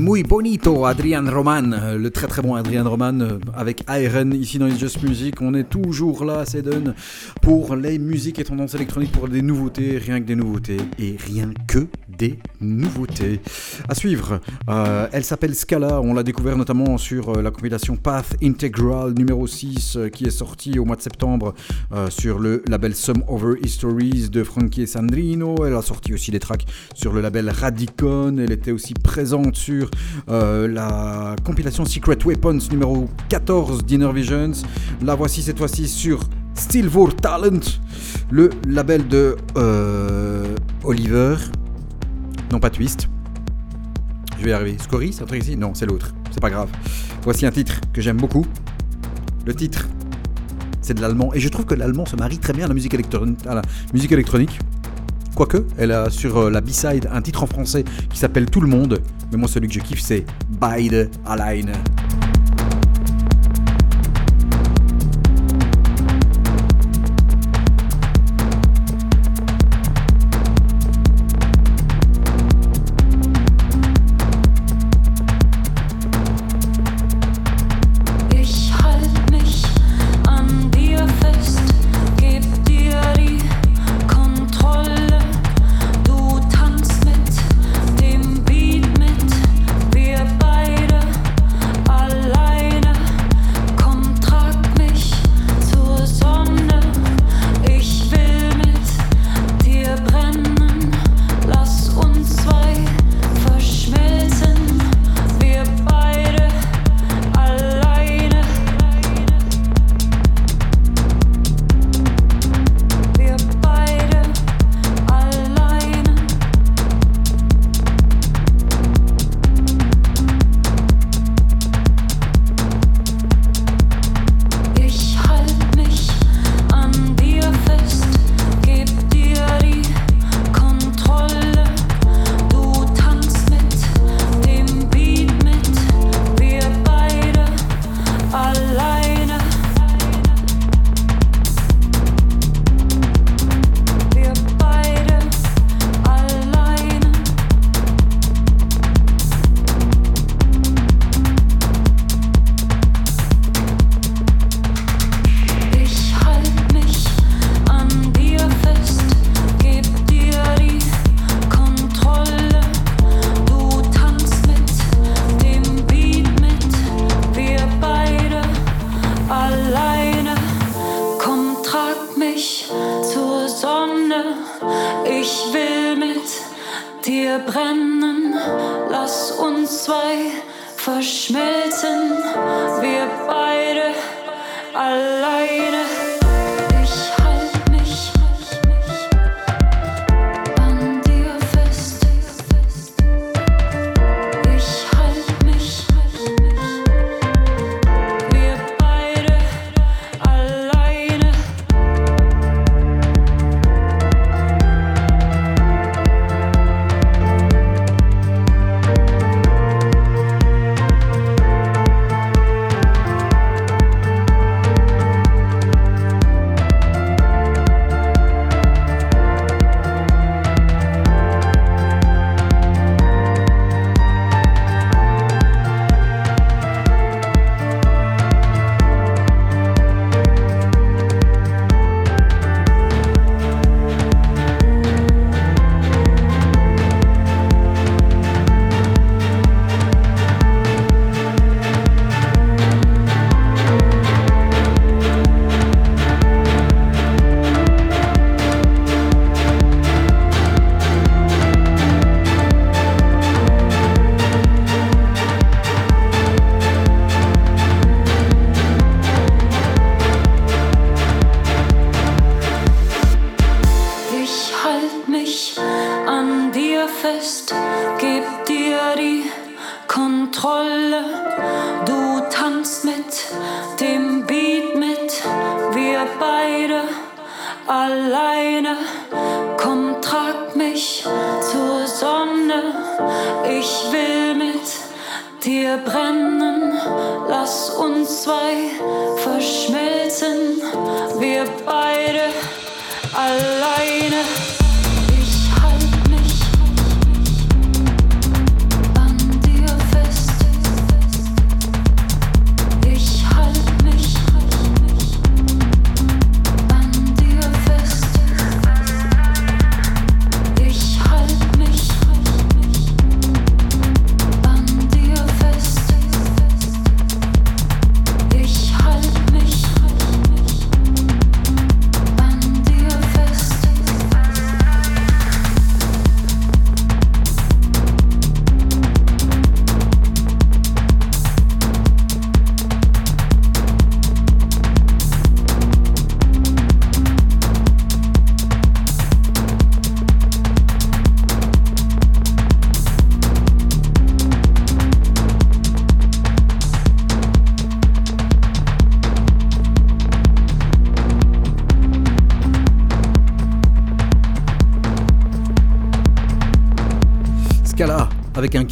Muy 0.00 0.22
bonito 0.22 0.86
Adrian 0.86 1.24
Roman, 1.30 1.72
euh, 1.72 1.98
le 1.98 2.10
très 2.10 2.26
très 2.26 2.42
bon 2.42 2.54
Adrian 2.54 2.88
Roman 2.88 3.20
euh, 3.20 3.38
avec 3.54 3.84
Iron 3.88 4.30
ici 4.30 4.58
dans 4.58 4.66
It's 4.66 4.78
Just 4.78 5.02
Music. 5.02 5.40
On 5.40 5.54
est 5.54 5.68
toujours 5.68 6.24
là, 6.24 6.44
c'est 6.46 6.64
pour 7.42 7.76
les 7.76 7.98
musiques 7.98 8.38
et 8.38 8.44
tendances 8.44 8.74
électroniques, 8.74 9.12
pour 9.12 9.28
des 9.28 9.42
nouveautés, 9.42 9.98
rien 9.98 10.20
que 10.20 10.26
des 10.26 10.36
nouveautés 10.36 10.78
et 10.98 11.16
rien 11.18 11.50
que 11.66 11.86
des 12.08 12.38
nouveautés. 12.60 13.40
À 13.86 13.94
suivre, 13.94 14.40
euh, 14.70 15.08
elle 15.12 15.24
s'appelle 15.24 15.54
Scala, 15.54 16.00
on 16.00 16.14
l'a 16.14 16.22
découvert 16.22 16.56
notamment 16.56 16.96
sur 16.96 17.28
euh, 17.28 17.42
la 17.42 17.50
compilation 17.50 17.96
Path 17.96 18.34
Integral 18.42 19.12
numéro 19.12 19.46
6 19.46 19.96
euh, 19.96 20.08
qui 20.08 20.24
est 20.24 20.30
sortie 20.30 20.78
au 20.78 20.86
mois 20.86 20.96
de 20.96 21.02
septembre 21.02 21.54
sur 22.08 22.38
le 22.38 22.62
label 22.66 22.94
Some 22.94 23.22
Over 23.28 23.60
Histories 23.62 24.30
de 24.30 24.42
Frankie 24.42 24.86
Sandrino. 24.86 25.54
Elle 25.66 25.74
a 25.74 25.82
sorti 25.82 26.14
aussi 26.14 26.30
des 26.30 26.38
tracks 26.38 26.64
sur 26.94 27.12
le 27.12 27.20
label 27.20 27.50
Radicon. 27.50 28.36
Elle 28.38 28.52
était 28.52 28.72
aussi 28.72 28.94
présente 28.94 29.56
sur 29.56 29.90
la 30.26 31.36
compilation 31.44 31.84
Secret 31.84 32.18
Weapons 32.24 32.58
numéro 32.70 33.08
14 33.28 33.84
d'Inner 33.84 34.12
Visions. 34.12 34.52
La 35.02 35.14
voici 35.14 35.42
cette 35.42 35.58
fois-ci 35.58 35.88
sur 35.88 36.20
Still 36.54 36.88
for 36.88 37.14
Talent, 37.14 37.60
le 38.30 38.50
label 38.66 39.06
de 39.08 39.36
Oliver. 40.84 41.36
Non, 42.50 42.58
pas 42.58 42.70
Twist. 42.70 43.08
Scory, 44.78 45.12
c'est 45.12 45.22
un 45.22 45.26
truc 45.26 45.42
ici? 45.42 45.56
Non, 45.56 45.72
c'est 45.74 45.86
l'autre. 45.86 46.14
C'est 46.30 46.40
pas 46.40 46.50
grave. 46.50 46.68
Voici 47.22 47.46
un 47.46 47.50
titre 47.50 47.80
que 47.94 48.02
j'aime 48.02 48.18
beaucoup. 48.18 48.44
Le 49.46 49.54
titre, 49.54 49.88
c'est 50.82 50.92
de 50.94 51.00
l'allemand. 51.00 51.32
Et 51.32 51.40
je 51.40 51.48
trouve 51.48 51.64
que 51.64 51.74
l'allemand 51.74 52.04
se 52.04 52.14
marie 52.16 52.38
très 52.38 52.52
bien 52.52 52.66
à 52.66 52.68
la 52.68 52.74
musique, 52.74 52.92
électron- 52.92 53.36
à 53.48 53.54
la 53.54 53.62
musique 53.94 54.12
électronique. 54.12 54.58
Quoique, 55.34 55.64
elle 55.78 55.92
a 55.92 56.10
sur 56.10 56.36
euh, 56.36 56.50
la 56.50 56.60
B-side 56.60 57.08
un 57.10 57.22
titre 57.22 57.42
en 57.42 57.46
français 57.46 57.84
qui 58.12 58.18
s'appelle 58.18 58.46
Tout 58.46 58.60
le 58.60 58.68
monde. 58.68 59.00
Mais 59.32 59.38
moi, 59.38 59.48
celui 59.48 59.66
que 59.68 59.74
je 59.74 59.80
kiffe, 59.80 60.00
c'est 60.02 60.24
Beide 60.60 61.10
alleine. 61.26 61.72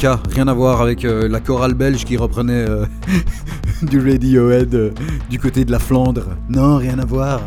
Rien 0.03 0.47
à 0.47 0.53
voir 0.53 0.81
avec 0.81 1.05
euh, 1.05 1.29
la 1.29 1.39
chorale 1.39 1.73
belge 1.75 2.03
qui 2.03 2.17
reprenait 2.17 2.67
euh, 2.67 2.85
du 3.83 3.99
Radiohead 3.99 4.75
euh, 4.75 4.91
du 5.29 5.39
côté 5.39 5.63
de 5.63 5.71
la 5.71 5.79
Flandre. 5.79 6.25
Non, 6.49 6.77
rien 6.77 6.99
à 6.99 7.05
voir. 7.05 7.41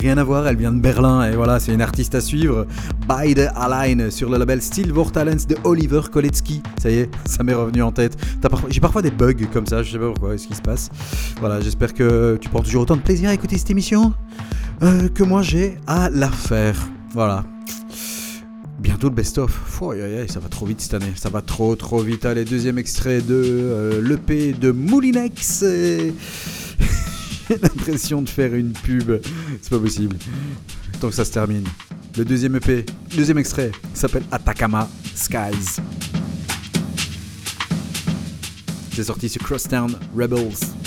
Rien 0.00 0.18
à 0.18 0.24
voir, 0.24 0.46
elle 0.46 0.56
vient 0.56 0.72
de 0.72 0.80
Berlin 0.80 1.30
et 1.30 1.34
voilà, 1.34 1.58
c'est 1.60 1.72
une 1.72 1.80
artiste 1.80 2.14
à 2.14 2.20
suivre. 2.20 2.66
Beide 3.08 3.50
Allein 3.56 4.10
sur 4.10 4.28
le 4.28 4.36
label 4.36 4.60
Still 4.60 4.92
Talents 5.12 5.46
de 5.48 5.56
Oliver 5.64 6.02
Koletsky. 6.12 6.62
Ça 6.78 6.90
y 6.90 6.98
est, 6.98 7.10
ça 7.24 7.42
m'est 7.42 7.54
revenu 7.54 7.82
en 7.82 7.92
tête. 7.92 8.16
J'ai 8.68 8.80
parfois 8.80 9.00
des 9.00 9.10
bugs 9.10 9.32
comme 9.52 9.66
ça, 9.66 9.82
je 9.82 9.92
sais 9.92 9.98
pas 9.98 10.08
pourquoi, 10.08 10.36
ce 10.36 10.46
qui 10.46 10.54
se 10.54 10.62
passe. 10.62 10.90
Voilà, 11.40 11.60
j'espère 11.60 11.94
que 11.94 12.36
tu 12.40 12.50
prends 12.50 12.60
toujours 12.60 12.82
autant 12.82 12.96
de 12.96 13.02
plaisir 13.02 13.30
à 13.30 13.34
écouter 13.34 13.56
cette 13.56 13.70
émission 13.70 14.12
que 14.80 15.22
moi 15.22 15.40
j'ai 15.40 15.78
à 15.86 16.10
la 16.10 16.28
faire. 16.28 16.76
Voilà. 17.12 17.44
Le 19.04 19.10
best-of. 19.10 19.82
Ça 20.28 20.40
va 20.40 20.48
trop 20.48 20.64
vite 20.64 20.80
cette 20.80 20.94
année. 20.94 21.12
Ça 21.14 21.28
va 21.28 21.42
trop 21.42 21.76
trop 21.76 22.00
vite. 22.00 22.24
Allez, 22.24 22.46
deuxième 22.46 22.78
extrait 22.78 23.20
de 23.20 23.34
euh, 23.34 24.00
l'EP 24.00 24.54
de 24.54 24.70
Moulinex. 24.70 25.62
J'ai 27.50 27.58
l'impression 27.60 28.22
de 28.22 28.28
faire 28.30 28.54
une 28.54 28.72
pub. 28.72 29.20
C'est 29.60 29.68
pas 29.68 29.78
possible. 29.78 30.16
Tant 31.02 31.10
que 31.10 31.14
ça 31.14 31.26
se 31.26 31.32
termine. 31.32 31.64
Le 32.16 32.24
deuxième 32.24 32.56
EP, 32.56 32.86
deuxième 33.14 33.36
extrait, 33.36 33.72
s'appelle 33.92 34.24
Atacama 34.32 34.88
Skies. 35.14 35.82
C'est 38.94 39.04
sorti 39.04 39.28
sur 39.28 39.42
Crosstown 39.42 39.98
Rebels. 40.16 40.83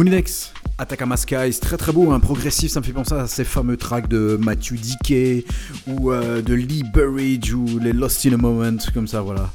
Moulinex, 0.00 0.54
Atacama 0.78 1.18
Skies, 1.18 1.60
très 1.60 1.76
très 1.76 1.92
beau, 1.92 2.10
hein, 2.10 2.20
progressif, 2.20 2.72
ça 2.72 2.80
me 2.80 2.84
fait 2.86 2.94
penser 2.94 3.12
à 3.12 3.26
ces 3.26 3.44
fameux 3.44 3.76
tracks 3.76 4.08
de 4.08 4.38
Matthew 4.40 4.76
Dickey 4.76 5.44
ou 5.86 6.10
euh, 6.10 6.40
de 6.40 6.54
Lee 6.54 6.84
Burridge 6.94 7.52
ou 7.52 7.78
les 7.78 7.92
Lost 7.92 8.24
in 8.24 8.32
a 8.32 8.38
Moment, 8.38 8.78
comme 8.94 9.06
ça, 9.06 9.20
voilà. 9.20 9.50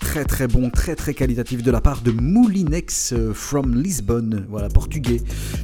Très 0.00 0.24
très 0.24 0.48
bon, 0.48 0.70
très 0.70 0.96
très 0.96 1.12
qualitatif 1.12 1.62
de 1.62 1.70
la 1.70 1.82
part 1.82 2.00
de 2.00 2.10
Moulinex 2.10 3.12
euh, 3.12 3.34
from 3.34 3.82
Lisbonne, 3.82 4.46
voilà, 4.48 4.68
portugais. 4.70 5.20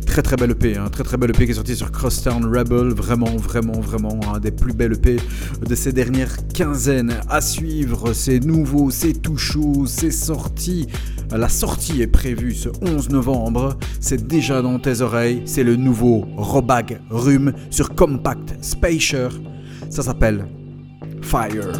Très 0.07 0.21
très 0.21 0.37
belle 0.37 0.51
EP, 0.51 0.77
hein, 0.77 0.91
très 0.91 1.05
très 1.05 1.17
belle 1.17 1.31
EP 1.31 1.47
qui 1.47 1.53
est 1.53 1.55
sortie 1.55 1.77
sur 1.77 1.91
Crosstown 1.91 2.45
Rebel, 2.45 2.89
vraiment 2.93 3.35
vraiment 3.37 3.81
vraiment 3.81 4.21
un 4.35 4.41
des 4.41 4.51
plus 4.51 4.75
belles 4.75 4.93
EP 4.93 5.17
de 5.67 5.75
ces 5.75 5.93
dernières 5.95 6.37
quinzaines. 6.49 7.15
À 7.31 7.41
suivre, 7.41 8.13
c'est 8.13 8.41
nouveau, 8.41 8.91
c'est 8.91 9.15
tout 9.15 9.39
chaud, 9.39 9.87
c'est 9.87 10.11
sorti. 10.11 10.87
La 11.31 11.49
sortie 11.49 12.01
est 12.01 12.07
prévue 12.07 12.55
ce 12.55 12.71
11 12.81 13.11
novembre, 13.11 13.78
c'est 14.01 14.27
déjà 14.27 14.63
dans 14.63 14.79
tes 14.79 15.01
oreilles, 15.01 15.43
c'est 15.45 15.65
le 15.65 15.77
nouveau 15.77 16.27
Robag 16.37 17.01
Rum 17.11 17.53
sur 17.71 17.95
Compact 17.95 18.57
Spacer. 18.63 19.29
Ça 19.91 20.03
s'appelle 20.03 20.47
Fire. 21.23 21.73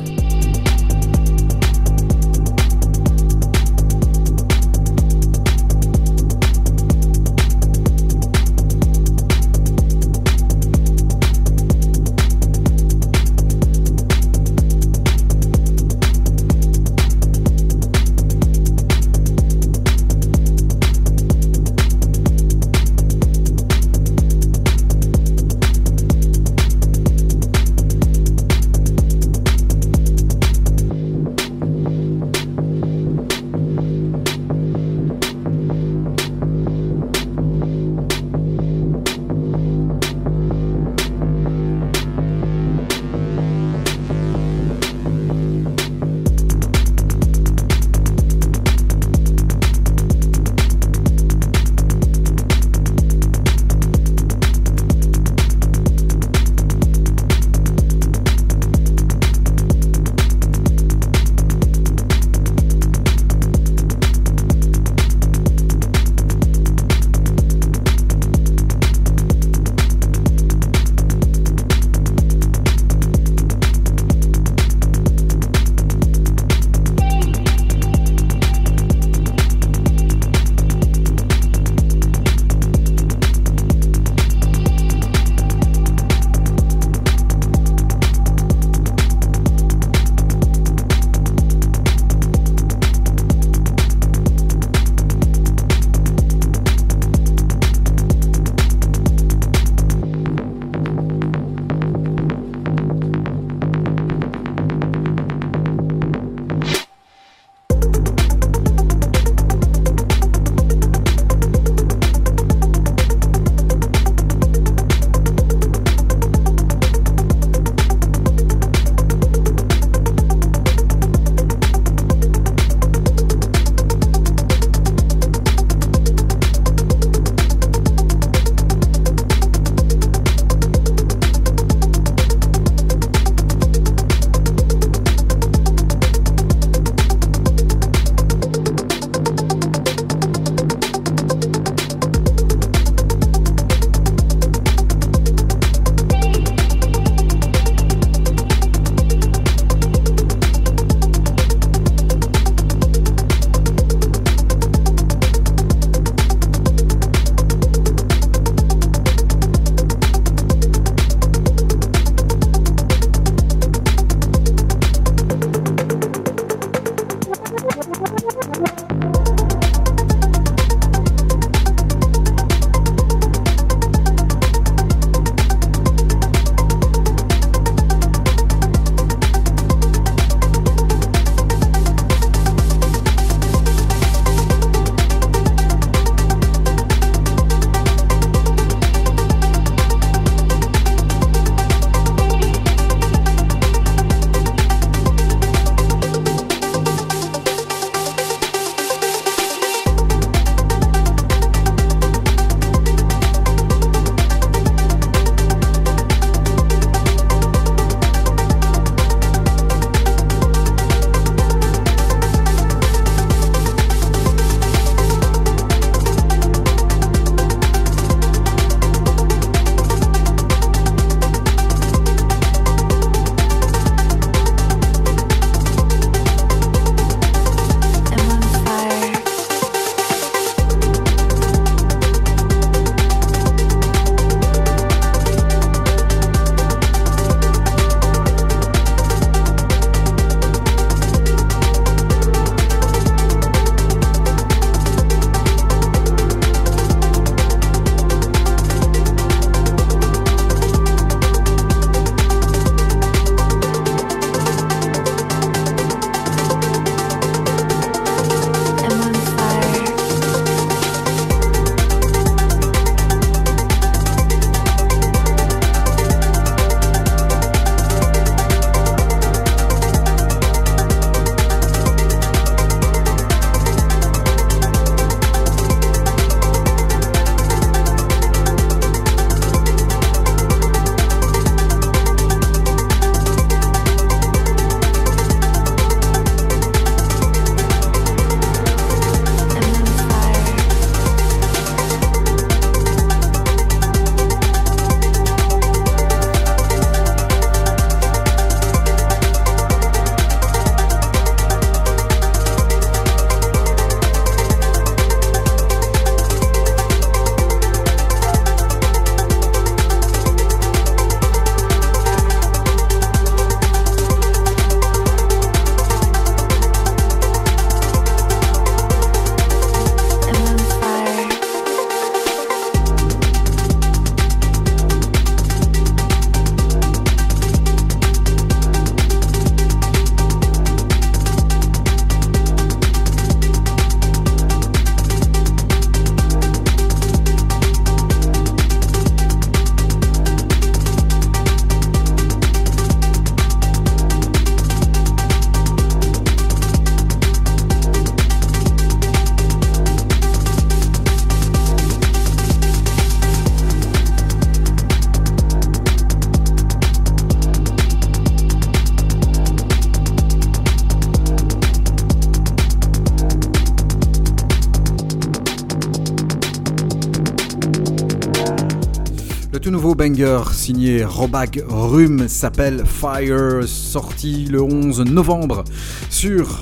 Signé 370.53 371.05
Robag 371.05 371.63
Rum 371.69 372.27
s'appelle 372.27 372.83
Fire, 372.85 373.63
sorti 373.67 374.47
le 374.47 374.61
11 374.61 375.03
novembre 375.03 375.63
sur 376.11 376.59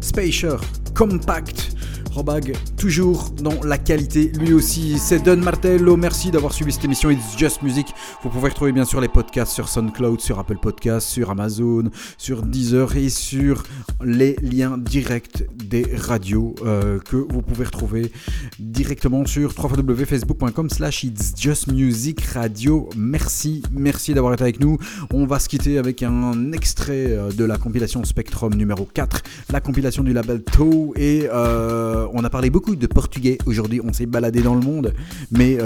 Spacer 0.00 0.60
Compact. 0.94 1.72
Robag, 2.12 2.56
toujours 2.76 3.30
dans 3.42 3.60
la 3.64 3.78
qualité, 3.78 4.30
lui 4.38 4.54
aussi. 4.54 4.98
C'est 4.98 5.18
Don 5.18 5.38
Martello. 5.38 5.96
Merci 5.96 6.30
d'avoir 6.30 6.52
suivi 6.52 6.72
cette 6.72 6.84
émission 6.84 7.10
It's 7.10 7.36
Just 7.36 7.62
Music. 7.62 7.88
Vous 8.26 8.32
pouvez 8.32 8.48
retrouver 8.48 8.72
bien 8.72 8.84
sûr 8.84 9.00
les 9.00 9.06
podcasts 9.06 9.52
sur 9.52 9.68
SoundCloud, 9.68 10.20
sur 10.20 10.40
Apple 10.40 10.58
Podcasts, 10.60 11.08
sur 11.08 11.30
Amazon, 11.30 11.84
sur 12.18 12.42
Deezer 12.42 12.96
et 12.96 13.08
sur 13.08 13.62
les 14.02 14.34
liens 14.42 14.78
directs 14.78 15.44
des 15.54 15.86
radios 15.94 16.56
euh, 16.64 16.98
que 16.98 17.14
vous 17.14 17.40
pouvez 17.40 17.64
retrouver 17.64 18.10
directement 18.58 19.24
sur 19.26 19.54
www.facebook.com 19.56 20.70
slash 20.70 21.04
It's 21.04 21.34
Just 21.40 21.68
Music 21.68 22.20
Radio. 22.22 22.88
Merci, 22.96 23.62
merci 23.70 24.12
d'avoir 24.12 24.34
été 24.34 24.42
avec 24.42 24.58
nous. 24.58 24.76
On 25.12 25.24
va 25.24 25.38
se 25.38 25.48
quitter 25.48 25.78
avec 25.78 26.02
un 26.02 26.50
extrait 26.50 27.12
euh, 27.12 27.30
de 27.30 27.44
la 27.44 27.58
compilation 27.58 28.02
Spectrum 28.02 28.54
numéro 28.54 28.88
4, 28.92 29.22
la 29.52 29.60
compilation 29.60 30.02
du 30.02 30.12
label 30.12 30.42
Toe 30.42 30.92
et 30.96 31.28
euh, 31.32 32.08
on 32.12 32.24
a 32.24 32.30
parlé 32.30 32.50
beaucoup 32.50 32.74
de 32.74 32.86
portugais 32.88 33.38
aujourd'hui, 33.46 33.80
on 33.84 33.92
s'est 33.92 34.06
baladé 34.06 34.42
dans 34.42 34.56
le 34.56 34.62
monde, 34.62 34.94
mais 35.30 35.58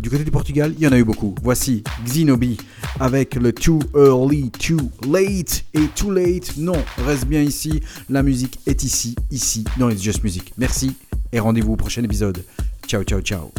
du 0.00 0.08
côté 0.08 0.24
du 0.24 0.30
Portugal, 0.30 0.72
il 0.78 0.82
y 0.82 0.88
en 0.88 0.92
a 0.92 0.98
eu 0.98 1.04
beaucoup. 1.04 1.34
Voici 1.42 1.73
Xinobi 2.04 2.56
avec 3.00 3.34
le 3.34 3.52
Too 3.52 3.80
Early, 3.94 4.50
Too 4.50 4.90
Late 5.08 5.64
et 5.74 5.86
Too 5.94 6.10
Late. 6.10 6.56
Non, 6.56 6.76
reste 7.04 7.26
bien 7.26 7.42
ici, 7.42 7.80
la 8.08 8.22
musique 8.22 8.58
est 8.66 8.84
ici, 8.84 9.14
ici, 9.30 9.64
dans 9.78 9.90
It's 9.90 10.02
Just 10.02 10.22
Music. 10.22 10.52
Merci 10.58 10.94
et 11.32 11.40
rendez-vous 11.40 11.72
au 11.72 11.76
prochain 11.76 12.02
épisode. 12.02 12.44
Ciao, 12.86 13.02
ciao, 13.02 13.20
ciao. 13.20 13.50